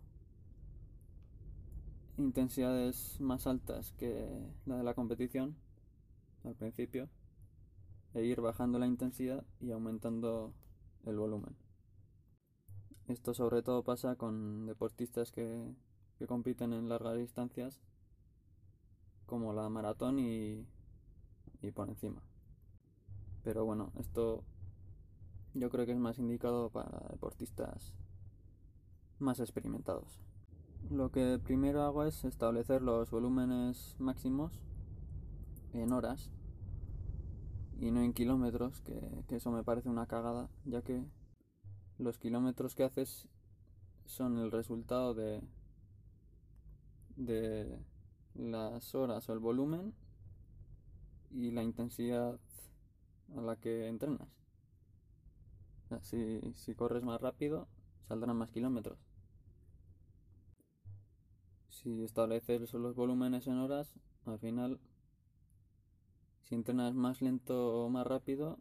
intensidades 2.16 3.20
más 3.20 3.46
altas 3.46 3.92
que 3.92 4.28
la 4.66 4.76
de 4.76 4.84
la 4.84 4.94
competición 4.94 5.56
al 6.44 6.54
principio 6.54 7.08
e 8.14 8.24
ir 8.24 8.40
bajando 8.40 8.78
la 8.78 8.86
intensidad 8.86 9.44
y 9.60 9.72
aumentando 9.72 10.52
el 11.04 11.16
volumen. 11.16 11.63
Esto 13.08 13.34
sobre 13.34 13.62
todo 13.62 13.82
pasa 13.82 14.16
con 14.16 14.66
deportistas 14.66 15.30
que, 15.30 15.74
que 16.18 16.26
compiten 16.26 16.72
en 16.72 16.88
largas 16.88 17.16
distancias 17.16 17.80
como 19.26 19.52
la 19.52 19.68
maratón 19.68 20.18
y, 20.18 20.66
y 21.60 21.70
por 21.70 21.88
encima. 21.88 22.22
Pero 23.42 23.64
bueno, 23.64 23.92
esto 23.98 24.44
yo 25.54 25.70
creo 25.70 25.86
que 25.86 25.92
es 25.92 25.98
más 25.98 26.18
indicado 26.18 26.70
para 26.70 27.06
deportistas 27.10 27.92
más 29.18 29.40
experimentados. 29.40 30.18
Lo 30.90 31.10
que 31.10 31.38
primero 31.42 31.82
hago 31.82 32.04
es 32.04 32.24
establecer 32.24 32.82
los 32.82 33.10
volúmenes 33.10 33.96
máximos 33.98 34.60
en 35.72 35.92
horas 35.92 36.30
y 37.78 37.90
no 37.90 38.00
en 38.00 38.12
kilómetros, 38.12 38.80
que, 38.82 39.24
eso 39.30 39.50
me 39.50 39.64
parece 39.64 39.88
una 39.88 40.06
cagada, 40.06 40.48
ya 40.64 40.82
que 40.82 41.04
los 41.98 42.18
kilómetros 42.18 42.74
que 42.74 42.84
haces 42.84 43.28
son 44.06 44.38
el 44.38 44.50
resultado 44.50 45.14
de, 45.14 45.40
de 47.16 47.78
las 48.34 48.94
horas 48.94 49.28
o 49.28 49.32
el 49.32 49.38
volumen 49.38 49.94
y 51.30 51.50
la 51.50 51.62
intensidad 51.62 52.38
a 53.36 53.40
la 53.40 53.56
que 53.56 53.88
entrenas. 53.88 54.28
Si, 56.02 56.40
si 56.54 56.74
corres 56.74 57.04
más 57.04 57.20
rápido, 57.20 57.68
saldrán 58.08 58.36
más 58.36 58.50
kilómetros. 58.50 58.98
Si 61.68 62.02
estableces 62.02 62.72
los 62.72 62.94
volúmenes 62.94 63.46
en 63.46 63.58
horas, 63.58 63.94
al 64.26 64.38
final, 64.38 64.80
si 66.42 66.54
entrenas 66.54 66.94
más 66.94 67.20
lento 67.20 67.84
o 67.84 67.90
más 67.90 68.06
rápido, 68.06 68.58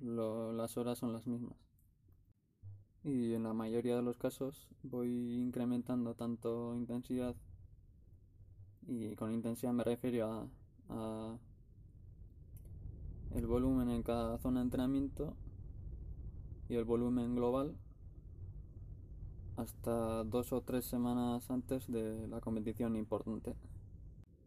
las 0.00 0.76
horas 0.76 0.98
son 0.98 1.12
las 1.12 1.26
mismas. 1.26 1.67
Y 3.04 3.34
en 3.34 3.44
la 3.44 3.52
mayoría 3.52 3.96
de 3.96 4.02
los 4.02 4.18
casos 4.18 4.68
voy 4.82 5.36
incrementando 5.36 6.14
tanto 6.14 6.74
intensidad 6.74 7.34
y 8.86 9.14
con 9.16 9.32
intensidad 9.32 9.72
me 9.72 9.84
refiero 9.84 10.48
a, 10.88 11.36
el 13.34 13.46
volumen 13.46 13.90
en 13.90 14.02
cada 14.02 14.38
zona 14.38 14.60
de 14.60 14.64
entrenamiento 14.64 15.36
y 16.68 16.74
el 16.74 16.84
volumen 16.84 17.34
global 17.36 17.76
hasta 19.56 20.24
dos 20.24 20.52
o 20.52 20.62
tres 20.62 20.86
semanas 20.86 21.50
antes 21.50 21.90
de 21.90 22.26
la 22.28 22.40
competición 22.40 22.96
importante. 22.96 23.54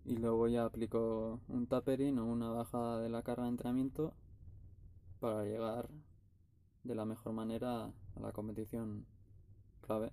Y 0.05 0.17
luego 0.17 0.47
ya 0.47 0.65
aplico 0.65 1.39
un 1.47 1.67
tapering 1.67 2.17
o 2.17 2.25
una 2.25 2.49
bajada 2.49 2.99
de 3.01 3.09
la 3.09 3.21
carga 3.21 3.43
de 3.43 3.49
entrenamiento 3.49 4.13
para 5.19 5.43
llegar 5.43 5.89
de 6.83 6.95
la 6.95 7.05
mejor 7.05 7.33
manera 7.33 7.91
a 8.15 8.19
la 8.19 8.31
competición 8.31 9.05
clave. 9.81 10.11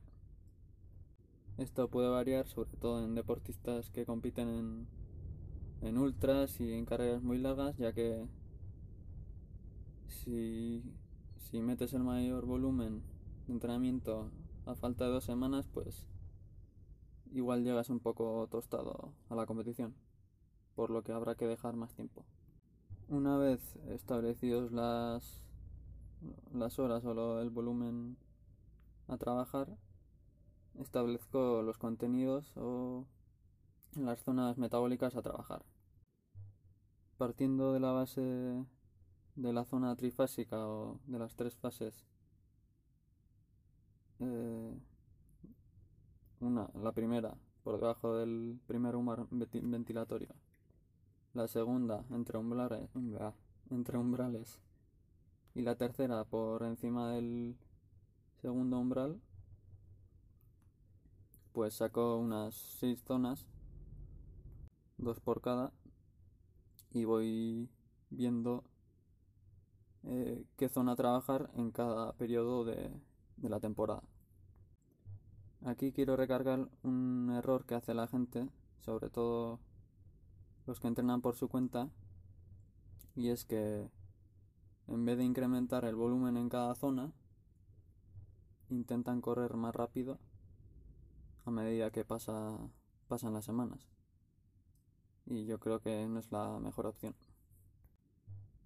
Esto 1.56 1.88
puede 1.88 2.08
variar 2.08 2.46
sobre 2.46 2.76
todo 2.76 3.04
en 3.04 3.14
deportistas 3.14 3.90
que 3.90 4.06
compiten 4.06 4.48
en, 4.48 4.86
en 5.82 5.98
ultras 5.98 6.60
y 6.60 6.72
en 6.72 6.84
carreras 6.84 7.22
muy 7.22 7.38
largas, 7.38 7.76
ya 7.76 7.92
que 7.92 8.26
si, 10.06 10.82
si 11.38 11.60
metes 11.60 11.92
el 11.94 12.04
mayor 12.04 12.46
volumen 12.46 13.02
de 13.46 13.52
entrenamiento 13.52 14.30
a 14.66 14.74
falta 14.74 15.06
de 15.06 15.10
dos 15.10 15.24
semanas, 15.24 15.68
pues 15.72 16.06
igual 17.32 17.64
llegas 17.64 17.90
un 17.90 18.00
poco 18.00 18.46
tostado 18.50 19.12
a 19.28 19.34
la 19.34 19.46
competición, 19.46 19.94
por 20.74 20.90
lo 20.90 21.02
que 21.02 21.12
habrá 21.12 21.34
que 21.34 21.46
dejar 21.46 21.76
más 21.76 21.94
tiempo. 21.94 22.24
Una 23.08 23.36
vez 23.38 23.76
establecidos 23.88 24.70
las, 24.70 25.42
las 26.52 26.78
horas 26.78 27.04
o 27.04 27.40
el 27.40 27.50
volumen 27.50 28.16
a 29.08 29.16
trabajar, 29.16 29.76
establezco 30.78 31.62
los 31.62 31.78
contenidos 31.78 32.52
o 32.56 33.06
las 33.96 34.22
zonas 34.22 34.58
metabólicas 34.58 35.16
a 35.16 35.22
trabajar. 35.22 35.64
Partiendo 37.16 37.72
de 37.72 37.80
la 37.80 37.92
base 37.92 38.64
de 39.34 39.52
la 39.52 39.64
zona 39.64 39.96
trifásica 39.96 40.68
o 40.68 41.00
de 41.06 41.18
las 41.18 41.34
tres 41.34 41.56
fases, 41.56 42.04
eh, 44.20 44.78
una, 46.40 46.68
la 46.74 46.92
primera 46.92 47.36
por 47.64 47.80
debajo 47.80 48.16
del 48.16 48.60
primer 48.66 48.96
humo 48.96 49.28
ventilatorio, 49.30 50.34
la 51.34 51.48
segunda 51.48 52.04
entre 52.10 52.38
umbrales, 52.38 52.88
entre 53.70 53.98
umbrales 53.98 54.60
y 55.58 55.62
la 55.62 55.74
tercera 55.74 56.22
por 56.22 56.62
encima 56.62 57.10
del 57.10 57.56
segundo 58.40 58.78
umbral 58.78 59.20
pues 61.52 61.74
saco 61.74 62.16
unas 62.16 62.54
6 62.54 63.02
zonas, 63.02 63.44
dos 64.98 65.18
por 65.18 65.40
cada, 65.40 65.72
y 66.92 67.04
voy 67.04 67.68
viendo 68.10 68.62
eh, 70.04 70.44
qué 70.56 70.68
zona 70.68 70.94
trabajar 70.94 71.50
en 71.56 71.72
cada 71.72 72.12
periodo 72.12 72.64
de, 72.64 72.92
de 73.38 73.48
la 73.48 73.58
temporada. 73.58 74.04
Aquí 75.64 75.90
quiero 75.90 76.14
recargar 76.14 76.68
un 76.84 77.32
error 77.36 77.66
que 77.66 77.74
hace 77.74 77.94
la 77.94 78.06
gente, 78.06 78.48
sobre 78.78 79.10
todo 79.10 79.58
los 80.68 80.78
que 80.78 80.86
entrenan 80.86 81.20
por 81.20 81.34
su 81.34 81.48
cuenta, 81.48 81.90
y 83.16 83.30
es 83.30 83.44
que 83.44 83.90
en 84.88 85.04
vez 85.04 85.18
de 85.18 85.24
incrementar 85.24 85.84
el 85.84 85.94
volumen 85.94 86.36
en 86.36 86.48
cada 86.48 86.74
zona, 86.74 87.12
intentan 88.70 89.20
correr 89.20 89.54
más 89.54 89.74
rápido 89.74 90.18
a 91.44 91.50
medida 91.50 91.90
que 91.90 92.04
pasa, 92.04 92.58
pasan 93.06 93.34
las 93.34 93.44
semanas. 93.44 93.88
Y 95.26 95.44
yo 95.44 95.58
creo 95.58 95.80
que 95.80 96.06
no 96.06 96.18
es 96.18 96.32
la 96.32 96.58
mejor 96.58 96.86
opción. 96.86 97.14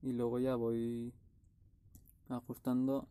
Y 0.01 0.13
luego 0.13 0.39
ya 0.39 0.55
voy 0.57 1.13
ajustando 2.29 3.09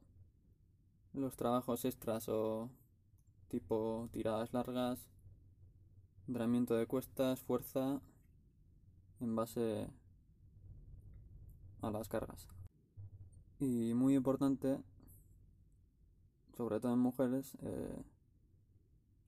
los 1.13 1.36
trabajos 1.36 1.86
extras 1.86 2.28
o 2.30 2.69
tipo 3.50 4.10
tiradas 4.13 4.54
largas, 4.54 5.10
entrenamiento 6.28 6.76
de 6.76 6.88
cuestas, 6.88 7.41
fuerza, 7.41 8.02
en 9.19 9.36
base 9.36 9.89
a 11.82 11.91
las 11.91 12.08
cargas. 12.08 12.47
Y 13.62 13.93
muy 13.93 14.15
importante, 14.15 14.80
sobre 16.58 16.80
todo 16.80 16.93
en 16.93 17.00
mujeres, 17.00 17.56
eh, 17.62 18.04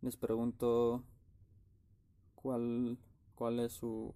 les 0.02 0.17
pregunto 0.17 1.04
cuál, 2.34 2.98
cuál 3.36 3.60
es 3.60 3.74
su, 3.74 4.12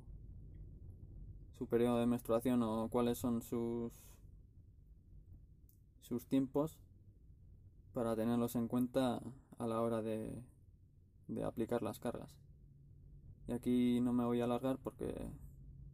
su 1.56 1.68
periodo 1.68 2.00
de 2.00 2.08
menstruación 2.08 2.64
o 2.64 2.90
cuáles 2.90 3.20
son 3.20 3.44
sus, 3.44 3.94
sus 6.02 6.26
tiempos 6.26 6.80
para 7.94 8.16
tenerlos 8.16 8.56
en 8.56 8.68
cuenta 8.68 9.22
a 9.60 9.68
la 9.68 9.82
hora 9.82 10.02
de, 10.02 10.42
de 11.28 11.44
aplicar 11.44 11.84
las 11.84 12.00
cargas. 12.00 12.36
Y 13.48 13.52
aquí 13.52 14.02
no 14.02 14.14
me 14.14 14.26
voy 14.26 14.42
a 14.42 14.46
alargar 14.46 14.80
porque 14.80 15.14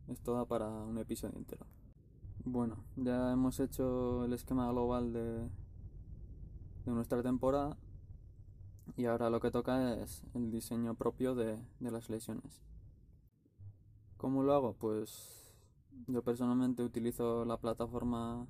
es 0.07 0.21
toda 0.21 0.45
para 0.45 0.69
un 0.69 0.97
episodio 0.97 1.37
entero. 1.37 1.65
Bueno, 2.45 2.83
ya 2.97 3.31
hemos 3.31 3.59
hecho 3.61 4.25
el 4.25 4.33
esquema 4.33 4.69
global 4.69 5.13
de, 5.13 5.49
de 6.85 6.91
nuestra 6.91 7.23
temporada 7.23 7.77
y 8.97 9.05
ahora 9.05 9.29
lo 9.29 9.39
que 9.39 9.49
toca 9.49 9.93
es 9.95 10.23
el 10.33 10.51
diseño 10.51 10.95
propio 10.95 11.35
de, 11.35 11.57
las 11.79 12.09
lesiones. 12.09 12.61
¿Cómo 14.17 14.43
lo 14.43 14.53
hago? 14.53 14.73
Pues 14.73 15.45
yo 16.07 16.21
personalmente 16.21 16.83
utilizo 16.83 17.45
la 17.45 17.57
plataforma 17.57 18.45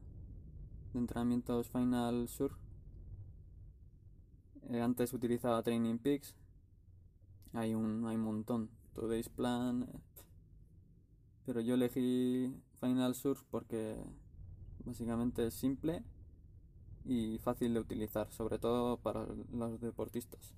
de 0.93 0.99
entrenamientos 0.99 1.69
Final 1.69 2.27
Sur. 2.27 2.57
Eh, 4.69 4.81
antes 4.81 5.13
utilizaba 5.13 5.63
Training 5.63 5.97
Peaks. 5.99 6.35
Hay 7.53 7.75
un, 7.75 8.05
hay 8.05 8.15
un 8.15 8.23
montón. 8.23 8.69
Today's 8.93 9.29
Plan. 9.29 9.83
Eh, 9.83 9.99
pero 11.45 11.61
yo 11.61 11.75
elegí 11.75 12.55
Final 12.83 13.15
Sur 13.15 13.37
porque 13.49 13.95
básicamente 14.83 15.47
es 15.47 15.53
simple 15.53 16.03
y 17.05 17.37
fácil 17.37 17.73
de 17.73 17.79
utilizar, 17.79 18.29
sobre 18.31 18.59
todo 18.59 18.97
para 18.97 19.25
los 19.53 19.79
deportistas. 19.79 20.53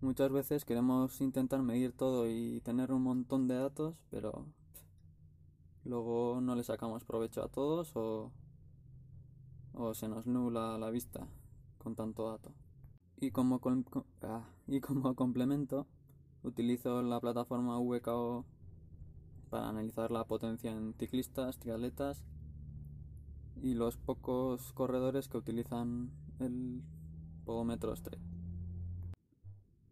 Muchas 0.00 0.30
veces 0.30 0.64
queremos 0.64 1.20
intentar 1.20 1.60
medir 1.62 1.92
todo 1.92 2.28
y 2.28 2.60
tener 2.60 2.92
un 2.92 3.02
montón 3.02 3.48
de 3.48 3.56
datos, 3.56 3.96
pero 4.10 4.46
luego 5.84 6.40
no 6.40 6.54
le 6.54 6.62
sacamos 6.62 7.04
provecho 7.04 7.42
a 7.42 7.48
todos 7.48 7.96
o, 7.96 8.30
o 9.72 9.94
se 9.94 10.06
nos 10.06 10.26
nula 10.26 10.78
la 10.78 10.90
vista 10.90 11.26
con 11.78 11.96
tanto 11.96 12.30
dato. 12.30 12.52
Y 13.20 13.32
como, 13.32 13.60
ah, 14.22 14.44
y 14.68 14.80
como 14.80 15.16
complemento, 15.16 15.88
utilizo 16.44 17.02
la 17.02 17.20
plataforma 17.20 17.78
VKO 17.80 18.44
para 19.54 19.68
analizar 19.68 20.10
la 20.10 20.24
potencia 20.24 20.72
en 20.72 20.94
ciclistas, 20.94 21.60
triatletas 21.60 22.24
y 23.62 23.74
los 23.74 23.96
pocos 23.96 24.72
corredores 24.72 25.28
que 25.28 25.36
utilizan 25.36 26.10
el 26.40 26.82
podómetro 27.44 27.92
Straight. 27.92 28.20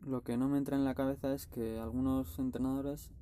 Lo 0.00 0.24
que 0.24 0.36
no 0.36 0.48
me 0.48 0.58
entra 0.58 0.76
en 0.76 0.84
la 0.84 0.96
cabeza 0.96 1.32
es 1.32 1.46
que 1.46 1.78
algunos 1.78 2.40
entrenadores 2.40 3.12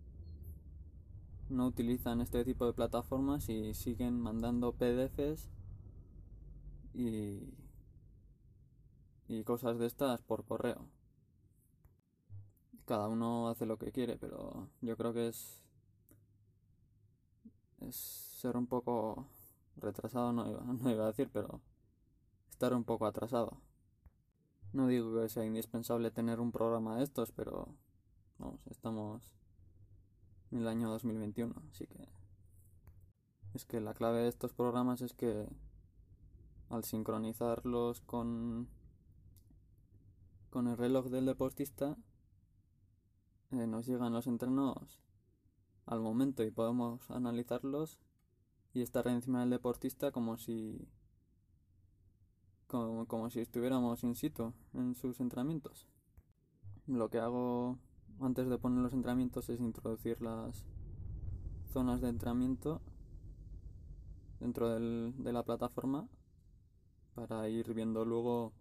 no 1.50 1.66
utilizan 1.66 2.22
este 2.22 2.42
tipo 2.42 2.64
de 2.64 2.72
plataformas 2.72 3.50
y 3.50 3.74
siguen 3.74 4.18
mandando 4.18 4.72
PDFs 4.72 5.50
y, 6.94 7.52
y 9.28 9.44
cosas 9.44 9.78
de 9.78 9.84
estas 9.84 10.22
por 10.22 10.46
correo. 10.46 10.88
Cada 12.86 13.08
uno 13.08 13.50
hace 13.50 13.66
lo 13.66 13.76
que 13.76 13.92
quiere, 13.92 14.16
pero 14.16 14.70
yo 14.80 14.96
creo 14.96 15.12
que 15.12 15.28
es, 15.28 15.59
es 17.80 17.96
ser 17.96 18.56
un 18.56 18.66
poco 18.66 19.26
retrasado 19.76 20.32
no 20.32 20.48
iba, 20.48 20.60
no 20.82 20.90
iba 20.90 21.04
a 21.04 21.08
decir, 21.08 21.30
pero 21.32 21.60
estar 22.50 22.74
un 22.74 22.84
poco 22.84 23.06
atrasado. 23.06 23.56
No 24.72 24.86
digo 24.86 25.20
que 25.20 25.28
sea 25.28 25.44
indispensable 25.44 26.10
tener 26.10 26.40
un 26.40 26.52
programa 26.52 26.96
de 26.96 27.04
estos, 27.04 27.32
pero 27.32 27.74
vamos, 28.38 28.60
estamos 28.68 29.34
en 30.52 30.58
el 30.58 30.68
año 30.68 30.88
2021, 30.90 31.54
así 31.70 31.86
que 31.86 32.08
es 33.54 33.64
que 33.64 33.80
la 33.80 33.94
clave 33.94 34.20
de 34.20 34.28
estos 34.28 34.52
programas 34.52 35.00
es 35.00 35.12
que 35.12 35.48
al 36.68 36.84
sincronizarlos 36.84 38.00
con, 38.02 38.68
con 40.50 40.68
el 40.68 40.76
reloj 40.76 41.06
del 41.06 41.26
deportista, 41.26 41.96
eh, 43.50 43.66
nos 43.66 43.86
llegan 43.86 44.12
los 44.12 44.28
entrenos 44.28 45.00
al 45.90 46.00
momento 46.00 46.44
y 46.44 46.52
podemos 46.52 47.10
analizarlos 47.10 47.98
y 48.72 48.82
estar 48.82 49.08
encima 49.08 49.40
del 49.40 49.50
deportista 49.50 50.12
como 50.12 50.38
si 50.38 50.88
como, 52.68 53.06
como 53.06 53.28
si 53.28 53.40
estuviéramos 53.40 54.04
in 54.04 54.14
situ 54.14 54.54
en 54.72 54.94
sus 54.94 55.18
entrenamientos. 55.18 55.88
Lo 56.86 57.10
que 57.10 57.18
hago 57.18 57.76
antes 58.20 58.48
de 58.48 58.56
poner 58.56 58.82
los 58.82 58.92
entrenamientos 58.92 59.48
es 59.48 59.60
introducir 59.60 60.22
las 60.22 60.64
zonas 61.72 62.00
de 62.00 62.08
entrenamiento 62.08 62.80
dentro 64.38 64.68
del, 64.68 65.12
de 65.18 65.32
la 65.32 65.42
plataforma 65.42 66.08
para 67.16 67.48
ir 67.48 67.74
viendo 67.74 68.04
luego 68.04 68.52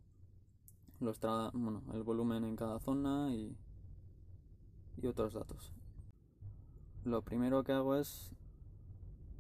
los 1.00 1.20
bueno, 1.54 1.84
el 1.94 2.02
volumen 2.02 2.44
en 2.44 2.56
cada 2.56 2.80
zona 2.80 3.32
y, 3.36 3.56
y 4.98 5.06
otros 5.06 5.36
datos. 5.36 5.79
Lo 7.06 7.22
primero 7.22 7.64
que 7.64 7.72
hago 7.72 7.96
es 7.96 8.32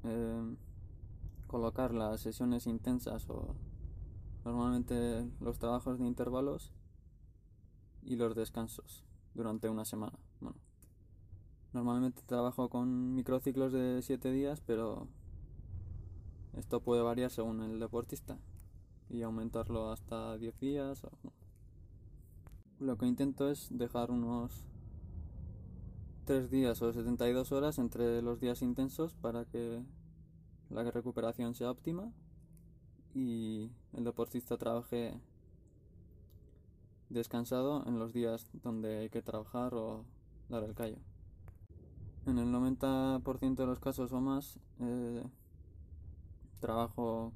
eh, 0.04 0.56
colocar 1.48 1.93
las 1.93 2.22
sesiones 2.22 2.67
intensas 2.67 3.30
o 3.30 3.56
normalmente 4.45 5.30
los 5.41 5.60
trabajos 5.60 6.00
de 6.00 6.06
intervalos 6.06 6.72
y 8.04 8.15
los 8.15 8.36
descansos 8.36 9.04
durante 9.34 9.69
una 9.69 9.84
semana. 9.84 10.17
Bueno, 10.39 10.58
normalmente 11.74 12.22
trabajo 12.26 12.69
con 12.69 13.13
microciclos 13.13 13.74
de 13.74 14.02
7 14.02 14.32
días, 14.32 14.62
pero 14.62 15.08
esto 16.54 16.82
puede 16.82 17.02
variar 17.02 17.30
según 17.30 17.62
el 17.62 17.80
deportista 17.80 18.38
y 19.10 19.22
aumentarlo 19.22 19.91
hasta 19.91 20.38
10 20.38 20.60
días. 20.60 21.06
Lo 22.80 22.98
que 22.98 23.06
intento 23.06 23.50
es 23.50 23.67
dejar 23.72 24.12
unos 24.12 24.68
3 26.29 26.51
días 26.51 26.79
o 26.83 26.93
72 26.93 27.51
horas 27.51 27.79
entre 27.79 28.21
los 28.21 28.39
días 28.39 28.61
intensos 28.61 29.15
para 29.15 29.45
que 29.45 29.81
la 30.69 30.83
recuperación 30.91 31.55
sea 31.55 31.71
óptima 31.71 32.13
y 33.15 33.71
el 33.93 34.03
deportista 34.03 34.55
trabaje 34.55 35.19
descansado 37.09 37.83
en 37.87 37.97
los 37.97 38.13
días 38.13 38.47
donde 38.61 38.99
hay 38.99 39.09
que 39.09 39.23
trabajar 39.23 39.73
o 39.73 40.05
dar 40.49 40.63
el 40.63 40.75
callo. 40.75 40.99
En 42.27 42.37
el 42.37 42.53
90% 42.53 43.55
de 43.55 43.65
los 43.65 43.79
casos 43.79 44.11
o 44.11 44.21
más, 44.21 44.59
eh, 44.81 45.23
trabajo 46.59 47.33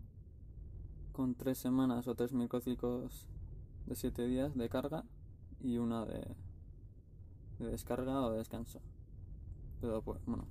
con 1.13 1.33
tres 1.33 1.57
semanas 1.57 2.07
o 2.07 2.13
tres 2.13 2.31
microciclos 2.31 3.27
de 3.87 3.95
siete 3.95 4.27
días 4.27 4.55
de 4.55 4.69
carga 4.69 5.03
y 5.59 5.79
una 5.79 6.05
de, 6.05 6.35
de 7.63 7.71
descarga 7.71 8.21
o 8.21 8.31
de 8.31 8.37
descanso. 8.37 8.81
Pero 9.81 10.01
pues, 10.01 10.19
bueno, 10.25 10.45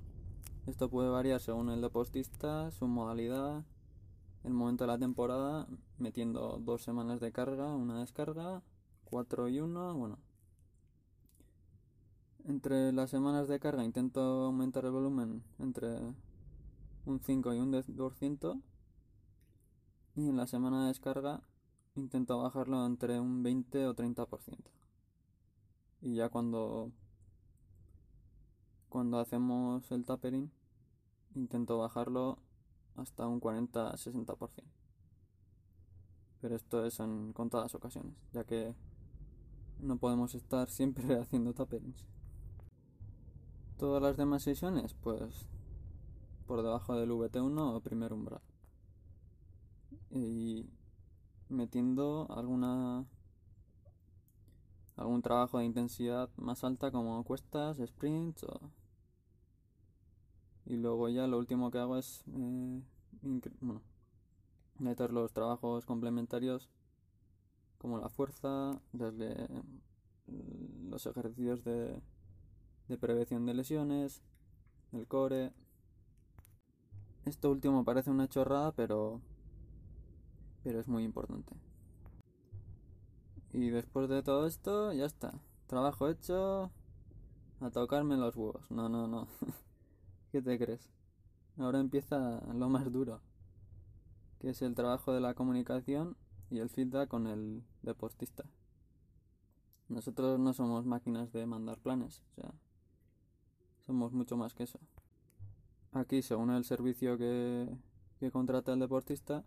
esto 0.67 0.89
puede 0.89 1.09
variar 1.09 1.39
según 1.39 1.69
el 1.69 1.81
deportista, 1.81 2.71
su 2.71 2.87
modalidad, 2.87 3.63
el 4.43 4.53
momento 4.53 4.83
de 4.83 4.87
la 4.87 4.97
temporada, 4.97 5.67
metiendo 5.97 6.59
dos 6.59 6.83
semanas 6.83 7.19
de 7.19 7.31
carga, 7.31 7.73
una 7.73 7.99
descarga 7.99 8.61
4 9.13 9.47
y 9.49 9.59
1, 9.59 9.93
bueno. 9.95 10.17
Entre 12.45 12.91
las 12.91 13.09
semanas 13.09 13.47
de 13.47 13.59
carga 13.59 13.85
intento 13.85 14.21
aumentar 14.45 14.83
el 14.85 14.91
volumen 14.91 15.43
entre 15.59 15.99
un 17.05 17.19
5 17.19 17.53
y 17.53 17.59
un 17.59 17.71
10%. 17.71 18.61
Y 20.15 20.29
en 20.29 20.37
la 20.37 20.47
semana 20.47 20.81
de 20.81 20.87
descarga 20.87 21.41
intento 21.95 22.41
bajarlo 22.41 22.85
entre 22.85 23.19
un 23.19 23.43
20 23.43 23.87
o 23.87 23.95
30%. 23.95 24.57
Y 26.01 26.15
ya 26.15 26.29
cuando 26.29 26.91
cuando 28.93 29.17
hacemos 29.17 29.91
el 29.91 30.05
tapering 30.05 30.51
intento 31.33 31.79
bajarlo 31.79 32.37
hasta 32.95 33.27
un 33.27 33.41
40-60%. 33.41 34.37
Pero 36.39 36.55
esto 36.55 36.85
es 36.85 36.99
en 36.99 37.33
contadas 37.33 37.73
ocasiones, 37.73 38.13
ya 38.33 38.43
que 38.43 38.75
no 39.79 39.97
podemos 39.97 40.35
estar 40.35 40.69
siempre 40.69 41.19
haciendo 41.19 41.55
taperings. 41.55 42.05
Todas 43.79 43.99
las 43.99 44.15
demás 44.15 44.43
sesiones, 44.43 44.93
pues 44.93 45.47
por 46.45 46.61
debajo 46.61 46.95
del 46.95 47.09
VT1 47.09 47.75
o 47.75 47.81
primer 47.81 48.13
umbral. 48.13 48.41
Y 50.11 50.69
metiendo 51.49 52.27
alguna 52.29 53.07
algún 54.97 55.23
trabajo 55.23 55.57
de 55.57 55.65
intensidad 55.65 56.29
más 56.37 56.63
alta 56.63 56.91
como 56.91 57.23
cuestas, 57.23 57.77
sprints 57.83 58.43
o... 58.43 58.69
y 60.65 60.77
luego 60.77 61.09
ya 61.09 61.27
lo 61.27 61.37
último 61.37 61.71
que 61.71 61.79
hago 61.79 61.97
es 61.97 62.23
eh, 62.27 62.81
meter 64.79 65.11
los 65.11 65.33
trabajos 65.33 65.85
complementarios 65.85 66.69
como 67.77 67.97
la 67.97 68.09
fuerza, 68.09 68.79
mm, 68.93 70.89
los 70.89 71.05
ejercicios 71.05 71.63
de, 71.63 72.01
de 72.87 72.97
prevención 72.97 73.45
de 73.45 73.53
lesiones, 73.53 74.23
el 74.93 75.07
core. 75.07 75.51
Esto 77.25 77.51
último 77.51 77.83
parece 77.83 78.09
una 78.09 78.27
chorrada, 78.27 78.71
pero, 78.71 79.21
pero 80.63 80.79
es 80.79 80.87
muy 80.87 81.03
importante. 81.03 81.55
Y 83.51 83.69
después 83.69 84.09
de 84.09 84.23
todo 84.23 84.47
esto, 84.47 84.93
ya 84.93 85.05
está. 85.05 85.33
Trabajo 85.67 86.09
hecho. 86.09 86.71
A 87.61 87.69
tocarme 87.69 88.17
los 88.17 88.35
huevos. 88.35 88.69
No, 88.71 88.89
no, 88.89 89.07
no. 89.07 89.27
¿Qué 90.33 90.41
te 90.41 90.57
crees? 90.57 90.89
Ahora 91.59 91.79
empieza 91.79 92.41
lo 92.55 92.67
más 92.67 92.91
duro. 92.91 93.21
Que 94.39 94.49
es 94.49 94.63
el 94.63 94.73
trabajo 94.73 95.13
de 95.13 95.21
la 95.21 95.35
comunicación 95.35 96.17
y 96.49 96.57
el 96.57 96.71
feedback 96.71 97.07
con 97.07 97.27
el 97.27 97.61
deportista. 97.83 98.43
Nosotros 99.89 100.39
no 100.39 100.51
somos 100.53 100.87
máquinas 100.87 101.31
de 101.33 101.45
mandar 101.45 101.77
planes, 101.77 102.23
o 102.31 102.33
sea, 102.33 102.51
somos 103.85 104.11
mucho 104.11 104.35
más 104.35 104.55
que 104.55 104.63
eso. 104.63 104.79
Aquí, 105.91 106.23
según 106.23 106.49
el 106.49 106.63
servicio 106.63 107.15
que, 107.19 107.69
contrata 108.31 108.73
el 108.73 108.79
deportista, 108.79 109.45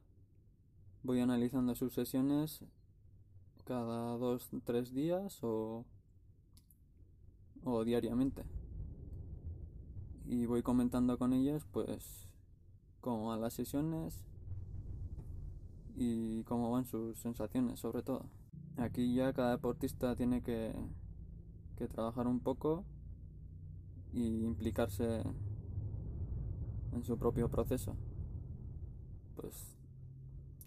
voy 1.03 1.18
analizando 1.18 1.75
sus 1.75 1.94
sesiones 1.94 2.64
cada 3.64 4.16
dos, 4.18 4.49
tres 4.62 4.94
días 4.94 5.42
o, 5.42 5.85
o 7.64 7.85
diariamente. 7.85 8.44
Y 10.27 10.47
voy 10.47 10.62
comentando 10.62 11.19
con 11.19 11.33
ellos, 11.33 11.67
pues, 11.73 12.29
cómo 13.01 13.29
van 13.29 13.41
las 13.41 13.55
sesiones, 13.55 14.27
y 15.97 16.45
cómo 16.45 16.71
van 16.71 16.85
sus 16.85 17.19
sensaciones 17.19 17.81
sobre 17.81 18.03
todo. 18.03 18.27
Aquí 18.77 19.15
ya 19.15 19.33
cada 19.33 19.53
deportista 19.53 20.15
tiene 20.15 20.43
que, 20.43 20.75
que 21.77 21.89
trabajar 21.89 22.27
un 22.27 22.41
poco 22.41 22.85
y 24.12 24.45
implicarse 24.45 25.23
en 26.93 27.03
su 27.03 27.19
propio 27.19 27.49
proceso. 27.49 27.97
Pues 29.35 29.79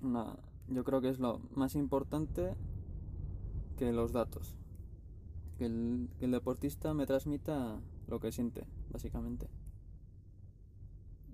una, 0.02 0.36
yo 0.67 0.84
creo 0.84 1.02
que 1.02 1.10
es 1.10 1.19
lo 1.19 1.39
más 1.56 1.76
importante 1.76 2.56
que 3.78 3.91
los 3.91 4.12
datos. 4.12 4.56
Que 5.60 5.65
el 5.65 6.32
deportista 6.32 6.93
me 6.93 7.06
transmita 7.06 7.80
lo 8.08 8.19
que 8.19 8.32
siente, 8.32 8.65
básicamente. 8.91 9.47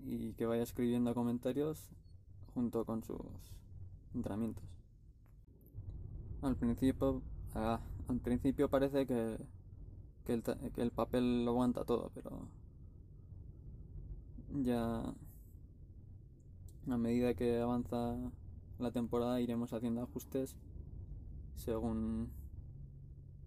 Y 0.03 0.33
que 0.33 0.45
vaya 0.45 0.63
escribiendo 0.63 1.13
comentarios 1.13 1.89
junto 2.53 2.85
con 2.85 3.03
sus 3.03 3.19
entrenamientos. 4.13 4.65
Al 6.41 6.55
principio, 6.55 7.21
ah, 7.55 7.79
al 8.07 8.19
principio 8.19 8.69
parece 8.69 9.07
que, 9.07 9.37
el, 10.27 10.43
que 10.43 10.81
el 10.81 10.91
papel 10.91 11.43
lo 11.43 11.51
aguanta 11.51 11.85
todo, 11.85 12.11
pero 12.13 12.47
ya 14.63 15.03
a 16.87 16.97
medida 16.97 17.33
que 17.33 17.59
avanza 17.59 18.15
la 18.79 18.91
temporada 18.91 19.41
iremos 19.41 19.73
haciendo 19.73 20.01
ajustes 20.03 20.55
según 21.55 22.29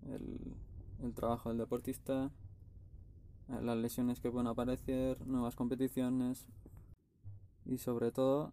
el, 0.07 0.57
el, 1.03 1.15
trabajo 1.15 1.51
del 1.51 1.59
deportista, 1.59 2.31
las 3.49 3.77
lesiones 3.77 4.21
que 4.21 4.31
pueden 4.31 4.47
aparecer, 4.47 5.27
nuevas 5.27 5.57
competiciones 5.57 6.47
y 7.65 7.79
sobre 7.79 8.13
todo 8.13 8.53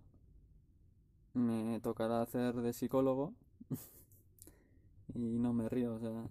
me 1.33 1.79
tocará 1.81 2.21
hacer 2.21 2.55
de 2.55 2.73
psicólogo 2.73 3.33
y 5.13 5.37
no 5.37 5.53
me 5.53 5.67
río, 5.69 5.95
o 5.95 5.99
sea, 5.99 6.29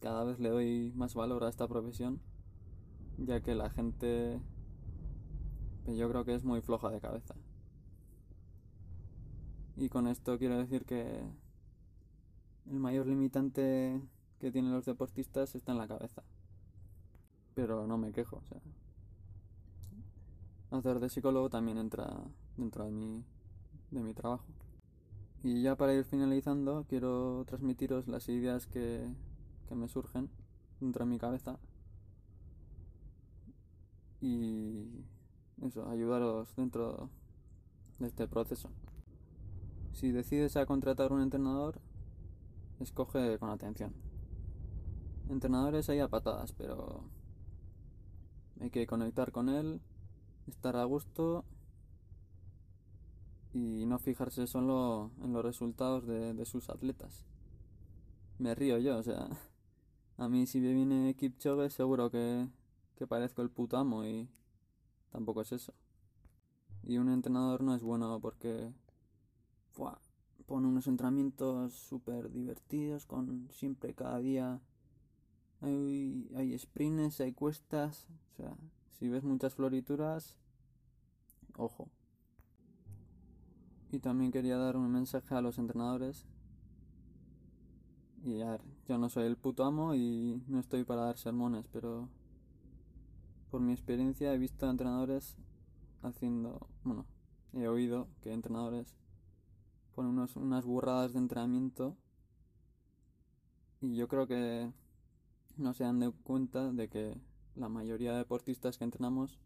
cada 0.00 0.24
vez 0.24 0.38
le 0.38 0.50
doy 0.50 0.92
más 0.94 1.14
valor 1.14 1.44
a 1.44 1.48
esta 1.48 1.66
profesión, 1.66 2.20
ya 3.18 3.40
que 3.40 3.54
la 3.54 3.70
gente 3.70 4.40
yo 5.86 6.08
creo 6.08 6.24
que 6.24 6.34
es 6.34 6.44
muy 6.44 6.60
floja 6.60 6.90
de 6.90 7.00
cabeza. 7.00 7.34
Y 9.76 9.88
con 9.88 10.06
esto 10.06 10.38
quiero 10.38 10.58
decir 10.58 10.84
que 10.84 11.22
el 12.70 12.78
mayor 12.78 13.06
limitante 13.06 14.00
que 14.38 14.52
tienen 14.52 14.72
los 14.72 14.84
deportistas 14.84 15.54
está 15.54 15.72
en 15.72 15.78
la 15.78 15.88
cabeza. 15.88 16.22
Pero 17.54 17.86
no 17.86 17.98
me 17.98 18.12
quejo, 18.12 18.36
o 18.36 18.44
sea. 18.44 18.60
Hacer 20.70 21.00
de 21.00 21.10
psicólogo 21.10 21.50
también 21.50 21.78
entra 21.78 22.24
dentro 22.56 22.84
de 22.84 22.90
mi, 22.90 23.24
de 23.90 24.02
mi 24.02 24.14
trabajo. 24.14 24.46
Y 25.42 25.62
ya 25.62 25.76
para 25.76 25.92
ir 25.92 26.04
finalizando, 26.04 26.86
quiero 26.88 27.44
transmitiros 27.46 28.06
las 28.08 28.28
ideas 28.28 28.66
que, 28.66 29.06
que 29.68 29.74
me 29.74 29.88
surgen 29.88 30.30
dentro 30.80 31.04
de 31.04 31.10
mi 31.10 31.18
cabeza. 31.18 31.58
Y 34.20 35.04
eso, 35.62 35.88
ayudaros 35.88 36.54
dentro 36.56 37.10
de 37.98 38.06
este 38.06 38.28
proceso. 38.28 38.70
Si 39.92 40.10
decides 40.10 40.56
a 40.56 40.64
contratar 40.64 41.12
un 41.12 41.20
entrenador, 41.20 41.80
escoge 42.80 43.38
con 43.38 43.50
atención. 43.50 43.92
Entrenadores 45.28 45.88
hay 45.88 46.00
a 46.00 46.08
patadas, 46.08 46.52
pero 46.52 47.04
hay 48.60 48.70
que 48.70 48.86
conectar 48.86 49.32
con 49.32 49.48
él, 49.48 49.80
estar 50.46 50.76
a 50.76 50.84
gusto 50.84 51.44
y 53.52 53.84
no 53.86 53.98
fijarse 53.98 54.46
solo 54.46 55.10
en 55.22 55.32
los 55.32 55.44
resultados 55.44 56.06
de, 56.06 56.44
sus 56.44 56.70
atletas. 56.70 57.24
Me 58.38 58.54
río 58.54 58.78
yo, 58.78 58.98
o 58.98 59.02
sea, 59.02 59.28
a 60.16 60.28
mí 60.28 60.46
si 60.46 60.60
me 60.60 60.72
viene 60.72 61.14
Kipchoge 61.14 61.70
seguro 61.70 62.10
que, 62.10 62.48
que 62.96 63.06
parezco 63.06 63.42
el 63.42 63.50
puto 63.50 63.76
amo 63.76 64.04
y 64.04 64.28
tampoco 65.10 65.42
es 65.42 65.52
eso. 65.52 65.74
Y 66.82 66.98
un 66.98 67.10
entrenador 67.10 67.62
no 67.62 67.74
es 67.74 67.82
bueno 67.82 68.18
porque 68.20 68.72
pone 70.46 70.66
unos 70.66 70.86
entrenamientos 70.86 71.72
súper 71.72 72.30
divertidos 72.30 73.06
con 73.06 73.48
siempre 73.52 73.94
cada 73.94 74.18
día 74.18 74.60
hay, 75.62 76.28
hay 76.36 76.58
sprints, 76.58 77.20
hay 77.20 77.32
cuestas, 77.32 78.08
o 78.32 78.36
sea, 78.36 78.56
si 78.98 79.08
ves 79.08 79.22
muchas 79.22 79.54
florituras, 79.54 80.34
ojo. 81.56 81.88
Y 83.90 83.98
también 83.98 84.32
quería 84.32 84.56
dar 84.56 84.76
un 84.76 84.90
mensaje 84.90 85.34
a 85.34 85.40
los 85.40 85.58
entrenadores. 85.58 86.26
Y 88.24 88.40
a 88.40 88.52
ver, 88.52 88.62
yo 88.88 88.98
no 88.98 89.08
soy 89.08 89.26
el 89.26 89.36
puto 89.36 89.64
amo 89.64 89.94
y 89.94 90.42
no 90.46 90.60
estoy 90.60 90.84
para 90.84 91.02
dar 91.02 91.18
sermones, 91.18 91.68
pero 91.68 92.08
por 93.50 93.60
mi 93.60 93.72
experiencia 93.72 94.32
he 94.32 94.38
visto 94.38 94.68
entrenadores 94.68 95.36
haciendo, 96.02 96.68
bueno, 96.84 97.06
he 97.52 97.68
oído 97.68 98.08
que 98.22 98.32
entrenadores 98.32 98.96
ponen 99.94 100.26
unas 100.36 100.64
burradas 100.64 101.12
de 101.12 101.18
entrenamiento 101.18 101.96
y 103.80 103.96
yo 103.96 104.08
creo 104.08 104.26
que 104.26 104.72
no 105.56 105.74
se 105.74 105.84
dan 105.84 106.00
de 106.00 106.10
cuenta 106.10 106.72
de 106.72 106.88
que 106.88 107.16
la 107.54 107.68
mayoría 107.68 108.12
de 108.12 108.18
deportistas 108.18 108.78
que 108.78 108.84
entrenamos 108.84 109.38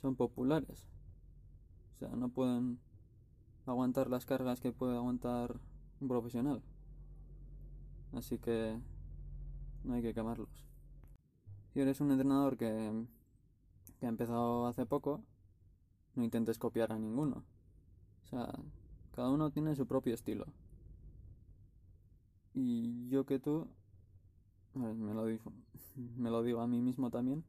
son 0.00 0.16
populares. 0.16 0.86
O 1.96 1.98
sea, 1.98 2.08
no 2.10 2.28
pueden 2.28 2.78
aguantar 3.66 4.08
las 4.08 4.24
cargas 4.24 4.60
que 4.60 4.72
puede 4.72 4.96
aguantar 4.96 5.58
un 6.00 6.08
profesional. 6.08 6.62
Así 8.12 8.38
que 8.38 8.78
no 9.84 9.94
hay 9.94 10.02
que 10.02 10.14
quemarlos. 10.14 10.64
Si 11.72 11.80
eres 11.80 12.00
un 12.00 12.10
entrenador 12.10 12.56
que, 12.56 13.04
que 13.98 14.06
ha 14.06 14.08
empezado 14.08 14.66
hace 14.66 14.86
poco, 14.86 15.22
no 16.14 16.24
intentes 16.24 16.58
copiar 16.58 16.92
a 16.92 16.98
ninguno. 16.98 17.44
O 18.24 18.26
sea, 18.26 18.52
cada 19.12 19.30
uno 19.30 19.50
tiene 19.50 19.74
su 19.74 19.86
propio 19.86 20.14
estilo. 20.14 20.46
Y 22.54 23.08
yo 23.08 23.24
que 23.24 23.38
tú 23.38 23.68
me 24.74 25.14
lo 25.14 25.26
digo, 25.26 25.52
me 26.16 26.30
lo 26.30 26.42
digo 26.42 26.60
a 26.60 26.66
mí 26.66 26.80
mismo 26.80 27.10
también. 27.10 27.44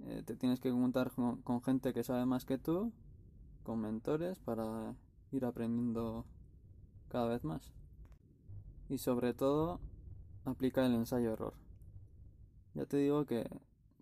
Eh, 0.00 0.22
te 0.24 0.36
tienes 0.36 0.60
que 0.60 0.70
juntar 0.70 1.12
con, 1.12 1.62
gente 1.62 1.92
que 1.92 2.04
sabe 2.04 2.26
más 2.26 2.44
que 2.44 2.58
tú, 2.58 2.92
con 3.62 3.80
mentores, 3.80 4.38
para 4.40 4.94
ir 5.32 5.44
aprendiendo 5.44 6.26
cada 7.08 7.28
vez 7.28 7.44
más. 7.44 7.72
Y 8.88 8.98
sobre 8.98 9.34
todo, 9.34 9.80
aplica 10.44 10.84
el 10.84 10.94
ensayo-error. 10.94 11.54
Ya 12.74 12.86
te 12.86 12.96
digo 12.98 13.24
que, 13.24 13.48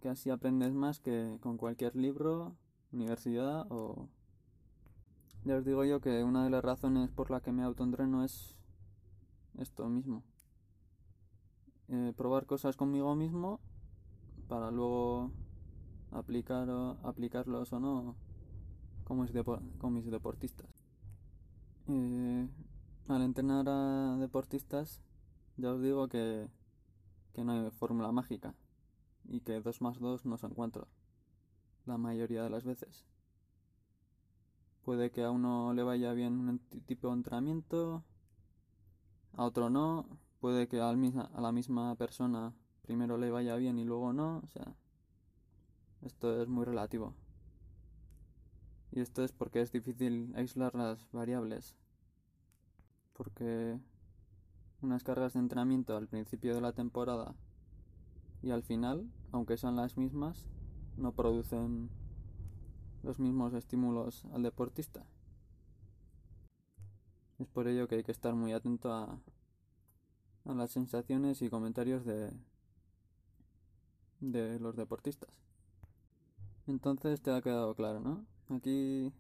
que 0.01 0.09
así 0.09 0.31
aprendes 0.31 0.73
más 0.73 0.99
que 0.99 1.39
con 1.41 1.57
cualquier 1.57 1.95
libro, 1.97 2.57
universidad 2.93 3.67
o... 3.71 4.09
Ya 5.45 5.57
os 5.57 5.65
digo 5.65 5.85
yo 5.85 6.01
que 6.01 6.23
una 6.23 6.45
de 6.45 6.51
las 6.51 6.65
razones 6.65 7.11
por 7.11 7.31
la 7.33 7.41
que 7.41 7.51
me 7.51 7.65
autoentreno 7.65 8.25
es 8.25 8.57
esto 9.59 9.89
mismo 9.89 10.23
eh, 11.93 12.13
probar 12.17 12.47
cosas 12.47 12.77
conmigo 12.77 13.15
mismo 13.15 13.61
para 14.49 14.71
luego 14.71 15.31
aplicar 16.11 16.69
aplicarlos 17.03 17.73
o 17.73 17.81
no 17.81 18.17
con 19.05 19.21
mis, 19.21 19.31
con 19.79 19.93
mis 19.93 20.11
deportistas. 20.11 20.69
Eh, 21.89 22.49
al 23.09 23.23
entrenar 23.23 23.69
a 23.69 24.17
deportistas 24.19 25.03
ya 25.59 25.71
os 25.73 25.83
digo 25.83 26.09
que, 26.09 26.49
que 27.35 27.45
no 27.45 27.53
hay 27.53 27.71
fórmula 27.71 28.11
mágica 28.11 28.55
y 29.29 29.41
que 29.41 29.61
2 29.61 29.83
más 29.83 29.99
2 30.01 30.25
no 30.25 30.39
se 30.39 30.47
encuentra 30.47 30.87
la 31.85 31.99
mayoría 31.99 32.43
de 32.43 32.51
las 32.51 32.65
veces. 32.65 33.05
Puede 34.83 35.11
que 35.11 35.25
a 35.25 35.31
uno 35.31 35.75
le 35.75 35.83
vaya 35.83 36.15
bien 36.15 36.49
un 36.49 36.59
tipo 36.87 37.09
de 37.09 37.15
entrenamiento, 37.15 38.03
a 39.35 39.45
otro 39.45 39.69
no, 39.69 40.07
puede 40.43 40.67
que 40.67 40.81
a 40.81 40.93
la 40.93 41.53
misma 41.53 41.95
persona 41.95 42.53
primero 42.83 43.17
le 43.17 43.31
vaya 43.31 43.55
bien 43.55 43.79
y 43.79 43.85
luego 43.85 44.13
no, 44.13 44.39
o 44.43 44.49
sea, 44.49 44.75
esto 46.03 46.43
es 46.43 46.49
muy 46.49 46.65
relativo. 46.65 47.15
Y 48.91 49.01
esto 49.01 49.23
es 49.23 49.31
porque 49.31 49.61
es 49.61 49.71
difícil 49.71 50.33
aislar 50.35 50.75
las 50.75 51.09
variables. 51.13 51.77
Porque 53.13 53.79
unas 54.81 55.05
cargas 55.05 55.35
de 55.35 55.39
entrenamiento 55.39 55.97
al 55.97 56.09
principio 56.09 56.57
de 56.57 56.61
la 56.61 56.73
temporada 56.73 57.37
y 58.43 58.51
al 58.51 58.65
final, 58.65 59.09
aunque 59.31 59.57
sean 59.57 59.77
las 59.77 59.97
mismas, 59.97 60.49
no 60.97 61.13
producen 61.13 61.89
los 63.05 63.21
mismos 63.21 63.55
estímulos 63.55 64.25
al 64.33 64.43
deportista. 64.43 65.07
Es 67.39 67.47
por 67.47 67.69
ello 67.69 67.87
que 67.87 67.95
hay 67.95 68.03
que 68.03 68.11
estar 68.11 68.35
muy 68.35 68.53
atento 68.53 68.93
a, 68.93 69.21
a 70.45 70.55
las 70.55 70.71
sensaciones 70.71 71.43
y 71.43 71.51
comentarios 71.51 72.05
de, 72.05 72.33
de 74.21 74.59
los 74.61 74.77
deportistas. 74.77 75.31
Entonces 76.67 77.21
te 77.21 77.33
ha 77.33 77.43
quedado 77.43 77.75
claro, 77.75 78.01
¿no? 78.01 78.25
Aquí 78.49 79.13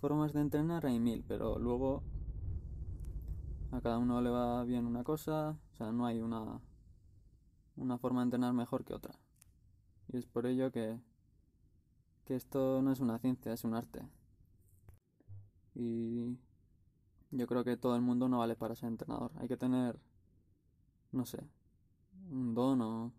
formas 0.00 0.32
de 0.32 0.40
entrenar 0.40 0.86
hay 0.86 0.98
mil, 0.98 1.24
pero 1.28 1.58
luego 1.58 2.02
a 3.70 3.80
cada 3.80 3.98
uno 3.98 4.20
le 4.20 4.30
va 4.30 4.64
bien 4.64 4.86
una 4.86 5.04
cosa, 5.04 5.56
o 5.72 5.76
sea, 5.76 5.92
no 5.92 6.06
hay 6.06 6.20
una, 6.20 6.60
una 7.76 7.98
forma 7.98 8.20
de 8.20 8.24
entrenar 8.24 8.52
mejor 8.52 8.84
que 8.84 8.94
otra. 8.94 9.14
Y 10.08 10.18
es 10.18 10.26
por 10.26 10.46
ello 10.46 10.70
que, 10.70 10.98
que 12.24 12.36
esto 12.36 12.82
no 12.82 12.92
es 12.92 13.00
una 13.00 13.18
ciencia, 13.18 13.52
es 13.52 13.64
un 13.64 13.74
arte. 13.74 14.02
Y 15.74 16.36
yo 17.32 17.46
creo 17.46 17.64
que 17.64 17.76
todo 17.76 17.96
el 17.96 18.02
mundo 18.02 18.28
no 18.28 18.38
vale 18.38 18.54
para 18.56 18.74
ser 18.74 18.88
entrenador. 18.88 19.32
Hay 19.38 19.48
que 19.48 19.56
tener, 19.56 19.98
no 21.10 21.26
sé, 21.26 21.38
un 22.30 22.54
don 22.54 22.80
o... 22.80 23.12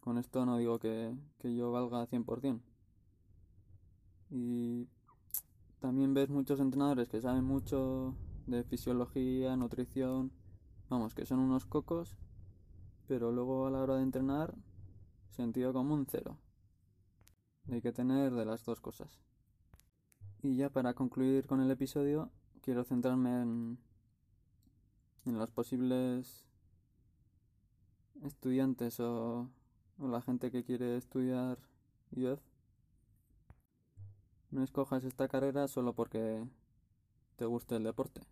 Con 0.00 0.16
esto 0.16 0.46
no 0.46 0.56
digo 0.56 0.78
que, 0.78 1.14
que 1.38 1.54
yo 1.54 1.70
valga 1.72 2.06
100%. 2.06 2.60
Y 4.30 4.88
también 5.78 6.14
ves 6.14 6.30
muchos 6.30 6.58
entrenadores 6.58 7.08
que 7.08 7.20
saben 7.20 7.44
mucho 7.44 8.16
de 8.46 8.64
fisiología, 8.64 9.56
nutrición, 9.56 10.32
vamos, 10.88 11.14
que 11.14 11.26
son 11.26 11.38
unos 11.38 11.66
cocos, 11.66 12.16
pero 13.06 13.30
luego 13.30 13.66
a 13.66 13.70
la 13.70 13.82
hora 13.82 13.96
de 13.96 14.02
entrenar, 14.02 14.54
sentido 15.28 15.72
común 15.74 16.06
cero. 16.08 16.38
Hay 17.70 17.82
que 17.82 17.92
tener 17.92 18.32
de 18.32 18.44
las 18.46 18.64
dos 18.64 18.80
cosas. 18.80 19.20
Y 20.42 20.56
ya 20.56 20.70
para 20.70 20.94
concluir 20.94 21.46
con 21.46 21.60
el 21.60 21.70
episodio, 21.70 22.30
quiero 22.62 22.84
centrarme 22.84 23.42
en, 23.42 23.78
en 25.26 25.38
los 25.38 25.50
posibles 25.50 26.46
estudiantes 28.24 29.00
o, 29.00 29.50
o 29.98 30.08
la 30.08 30.22
gente 30.22 30.50
que 30.50 30.64
quiere 30.64 30.96
estudiar 30.96 31.58
UF. 32.12 32.40
No 34.50 34.62
escojas 34.62 35.04
esta 35.04 35.28
carrera 35.28 35.68
solo 35.68 35.92
porque 35.92 36.42
te 37.36 37.44
guste 37.44 37.76
el 37.76 37.84
deporte. 37.84 38.22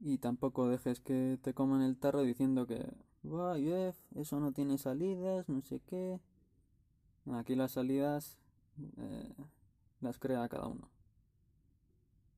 Y 0.00 0.18
tampoco 0.18 0.68
dejes 0.68 1.00
que 1.00 1.38
te 1.42 1.52
coman 1.52 1.82
el 1.82 1.98
tarro 1.98 2.22
diciendo 2.22 2.66
que, 2.66 2.94
wow, 3.24 3.56
UF, 3.56 3.96
eso 4.14 4.40
no 4.40 4.52
tiene 4.52 4.78
salidas, 4.78 5.48
no 5.48 5.60
sé 5.60 5.80
qué. 5.86 6.18
Aquí 7.32 7.54
las 7.56 7.72
salidas 7.72 8.38
eh, 8.96 9.34
las 10.00 10.18
crea 10.18 10.48
cada 10.48 10.66
uno. 10.66 10.88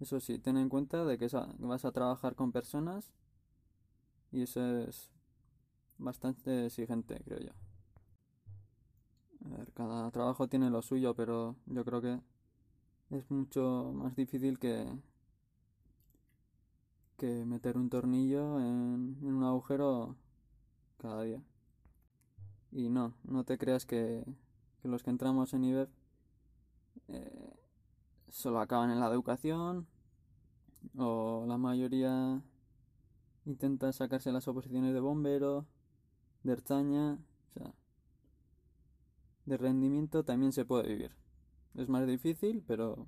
Eso 0.01 0.19
sí, 0.21 0.39
ten 0.39 0.57
en 0.57 0.69
cuenta 0.69 1.05
de 1.05 1.19
que 1.19 1.29
vas 1.59 1.85
a 1.85 1.93
trabajar 1.93 2.35
con 2.35 2.53
personas 2.53 3.13
y 4.33 4.43
eso 4.43 4.79
es 4.79 5.11
bastante 5.99 6.67
exigente, 6.67 7.21
creo 7.25 7.39
yo. 7.41 7.53
A 9.45 9.59
ver, 9.59 9.73
cada 9.73 10.11
trabajo 10.11 10.49
tiene 10.49 10.71
lo 10.71 10.83
suyo, 10.83 11.15
pero 11.15 11.57
yo 11.67 11.85
creo 11.85 12.01
que 12.01 12.21
es 13.11 13.31
mucho 13.31 13.93
más 13.95 14.15
difícil 14.17 14.59
que, 14.59 14.87
que 17.17 17.45
meter 17.45 17.77
un 17.77 17.91
tornillo 17.91 18.61
en, 18.61 19.19
un 19.23 19.45
agujero 19.45 20.17
cada 20.99 21.23
día. 21.23 21.43
Y 22.73 22.89
no, 22.89 23.15
no 23.25 23.45
te 23.45 23.59
creas 23.59 23.85
que, 23.85 24.25
los 24.85 25.03
que 25.03 25.11
entramos 25.11 25.53
en 25.55 25.65
IBEF 25.65 25.91
eh, 27.13 27.57
solo 28.29 28.61
acaban 28.61 28.91
en 28.91 29.01
la 29.01 29.09
educación 29.09 29.87
o 30.97 31.45
la 31.47 31.59
mayoría 31.59 32.43
intenta 33.45 33.93
sacarse 33.93 34.33
las 34.33 34.49
oposiciones 34.49 34.95
de 34.95 35.01
bombero, 35.01 35.67
de 36.43 36.53
erzaña, 36.53 37.15
o 37.15 37.53
sea, 37.53 37.75
de 39.47 39.57
rendimiento 39.57 40.25
también 40.25 40.53
se 40.53 40.65
puede 40.65 40.89
vivir. 40.89 41.13
Es 41.75 41.89
más 41.89 42.07
difícil, 42.07 42.63
pero 42.67 43.07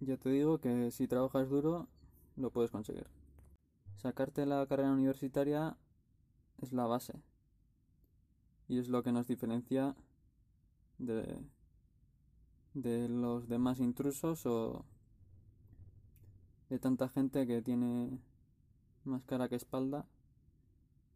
ya 0.00 0.16
te 0.16 0.30
digo 0.30 0.58
que 0.58 0.90
si 0.90 1.06
trabajas 1.06 1.48
duro 1.48 1.88
lo 2.36 2.50
puedes 2.50 2.70
conseguir. 2.70 3.06
Sacarte 3.96 4.46
la 4.46 4.66
carrera 4.66 4.92
universitaria 4.92 5.76
es 6.60 6.72
la 6.72 6.86
base 6.86 7.14
y 8.68 8.78
es 8.78 8.88
lo 8.88 9.02
que 9.02 9.12
nos 9.12 9.26
diferencia 9.26 9.94
de, 11.02 11.38
de 12.74 13.08
los 13.08 13.48
demás 13.48 13.80
intrusos 13.80 14.46
o 14.46 14.84
de 16.70 16.78
tanta 16.78 17.08
gente 17.08 17.46
que 17.46 17.60
tiene 17.60 18.18
más 19.04 19.24
cara 19.26 19.48
que 19.48 19.56
espalda 19.56 20.06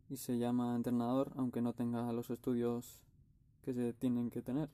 y 0.09 0.17
se 0.17 0.39
llama 0.39 0.77
entrenador 0.77 1.33
aunque 1.37 1.63
no 1.63 1.73
tenga 1.73 2.13
los 2.13 2.31
estudios 2.31 3.03
que 3.63 3.73
se 3.73 3.93
tienen 3.93 4.31
que 4.31 4.43
tener. 4.43 4.71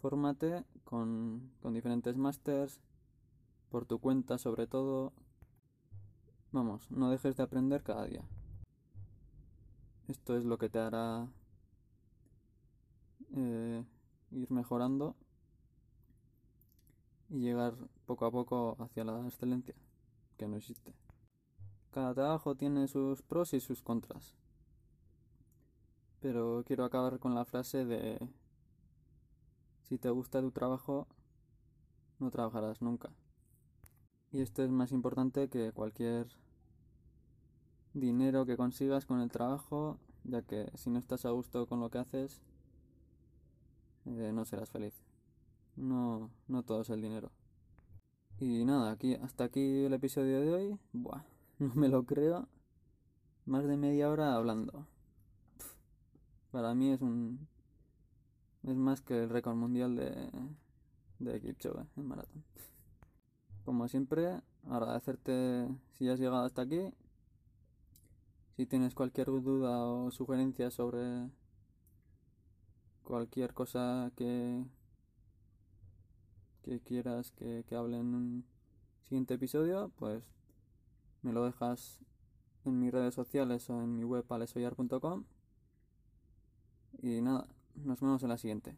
Fórmate 0.00 0.64
con, 0.84 1.50
con 1.60 1.74
diferentes 1.74 2.16
másters, 2.16 2.80
por 3.70 3.84
tu 3.84 3.98
cuenta 3.98 4.38
sobre 4.38 4.66
todo. 4.66 5.12
Vamos, 6.52 6.90
no 6.90 7.10
dejes 7.10 7.36
de 7.36 7.42
aprender 7.42 7.82
cada 7.82 8.04
día. 8.04 8.22
Esto 10.08 10.36
es 10.36 10.44
lo 10.44 10.56
que 10.56 10.68
te 10.68 10.78
hará 10.78 11.28
eh, 13.34 13.84
ir 14.30 14.50
mejorando 14.50 15.16
y 17.28 17.40
llegar 17.40 17.74
poco 18.06 18.26
a 18.26 18.30
poco 18.30 18.76
hacia 18.80 19.04
la 19.04 19.26
excelencia, 19.26 19.74
que 20.36 20.48
no 20.48 20.56
existe. 20.56 20.94
Cada 21.90 22.14
trabajo 22.14 22.54
tiene 22.54 22.88
sus 22.88 23.22
pros 23.22 23.54
y 23.54 23.60
sus 23.60 23.82
contras. 23.82 24.34
Pero 26.20 26.64
quiero 26.66 26.84
acabar 26.84 27.18
con 27.18 27.34
la 27.34 27.44
frase 27.44 27.84
de 27.84 28.18
si 29.82 29.98
te 29.98 30.10
gusta 30.10 30.40
tu 30.40 30.50
trabajo, 30.50 31.06
no 32.18 32.30
trabajarás 32.30 32.82
nunca. 32.82 33.10
Y 34.30 34.40
esto 34.42 34.62
es 34.62 34.70
más 34.70 34.92
importante 34.92 35.48
que 35.48 35.72
cualquier 35.72 36.28
dinero 37.94 38.44
que 38.44 38.56
consigas 38.56 39.06
con 39.06 39.20
el 39.20 39.30
trabajo, 39.30 39.98
ya 40.24 40.42
que 40.42 40.70
si 40.74 40.90
no 40.90 40.98
estás 40.98 41.24
a 41.24 41.30
gusto 41.30 41.66
con 41.66 41.80
lo 41.80 41.90
que 41.90 41.98
haces, 41.98 42.42
no 44.08 44.44
serás 44.44 44.70
feliz. 44.70 44.94
No, 45.76 46.30
no 46.48 46.62
todo 46.62 46.82
es 46.82 46.90
el 46.90 47.02
dinero. 47.02 47.30
Y 48.40 48.64
nada, 48.64 48.92
aquí, 48.92 49.14
hasta 49.14 49.44
aquí 49.44 49.84
el 49.84 49.92
episodio 49.92 50.40
de 50.40 50.52
hoy. 50.52 50.78
Buah, 50.92 51.22
no 51.58 51.74
me 51.74 51.88
lo 51.88 52.04
creo. 52.04 52.48
Más 53.46 53.66
de 53.66 53.76
media 53.76 54.10
hora 54.10 54.34
hablando. 54.34 54.86
para 56.50 56.74
mí 56.74 56.92
es 56.92 57.00
un. 57.00 57.48
Es 58.64 58.76
más 58.76 59.00
que 59.00 59.22
el 59.22 59.30
récord 59.30 59.56
mundial 59.56 59.96
de. 59.96 60.30
de 61.18 61.40
Kipchoge 61.40 61.86
en 61.96 62.06
maratón. 62.06 62.44
Como 63.64 63.86
siempre, 63.88 64.40
agradecerte 64.68 65.68
si 65.92 66.08
has 66.08 66.18
llegado 66.18 66.44
hasta 66.44 66.62
aquí. 66.62 66.92
Si 68.56 68.66
tienes 68.66 68.94
cualquier 68.94 69.26
duda 69.26 69.86
o 69.86 70.10
sugerencia 70.10 70.70
sobre 70.70 71.28
cualquier 73.08 73.54
cosa 73.54 74.12
que, 74.16 74.62
que 76.62 76.78
quieras 76.80 77.32
que, 77.32 77.64
que 77.66 77.74
hable 77.74 77.96
en 77.96 78.14
un 78.14 78.44
siguiente 79.02 79.32
episodio, 79.32 79.90
pues 79.96 80.22
me 81.22 81.32
lo 81.32 81.42
dejas 81.42 82.00
en 82.66 82.78
mis 82.78 82.92
redes 82.92 83.14
sociales 83.14 83.70
o 83.70 83.82
en 83.82 83.96
mi 83.96 84.04
web 84.04 84.26
alesoyar.com. 84.28 85.24
Y 87.00 87.22
nada, 87.22 87.48
nos 87.76 87.98
vemos 87.98 88.22
en 88.22 88.28
la 88.28 88.36
siguiente. 88.36 88.76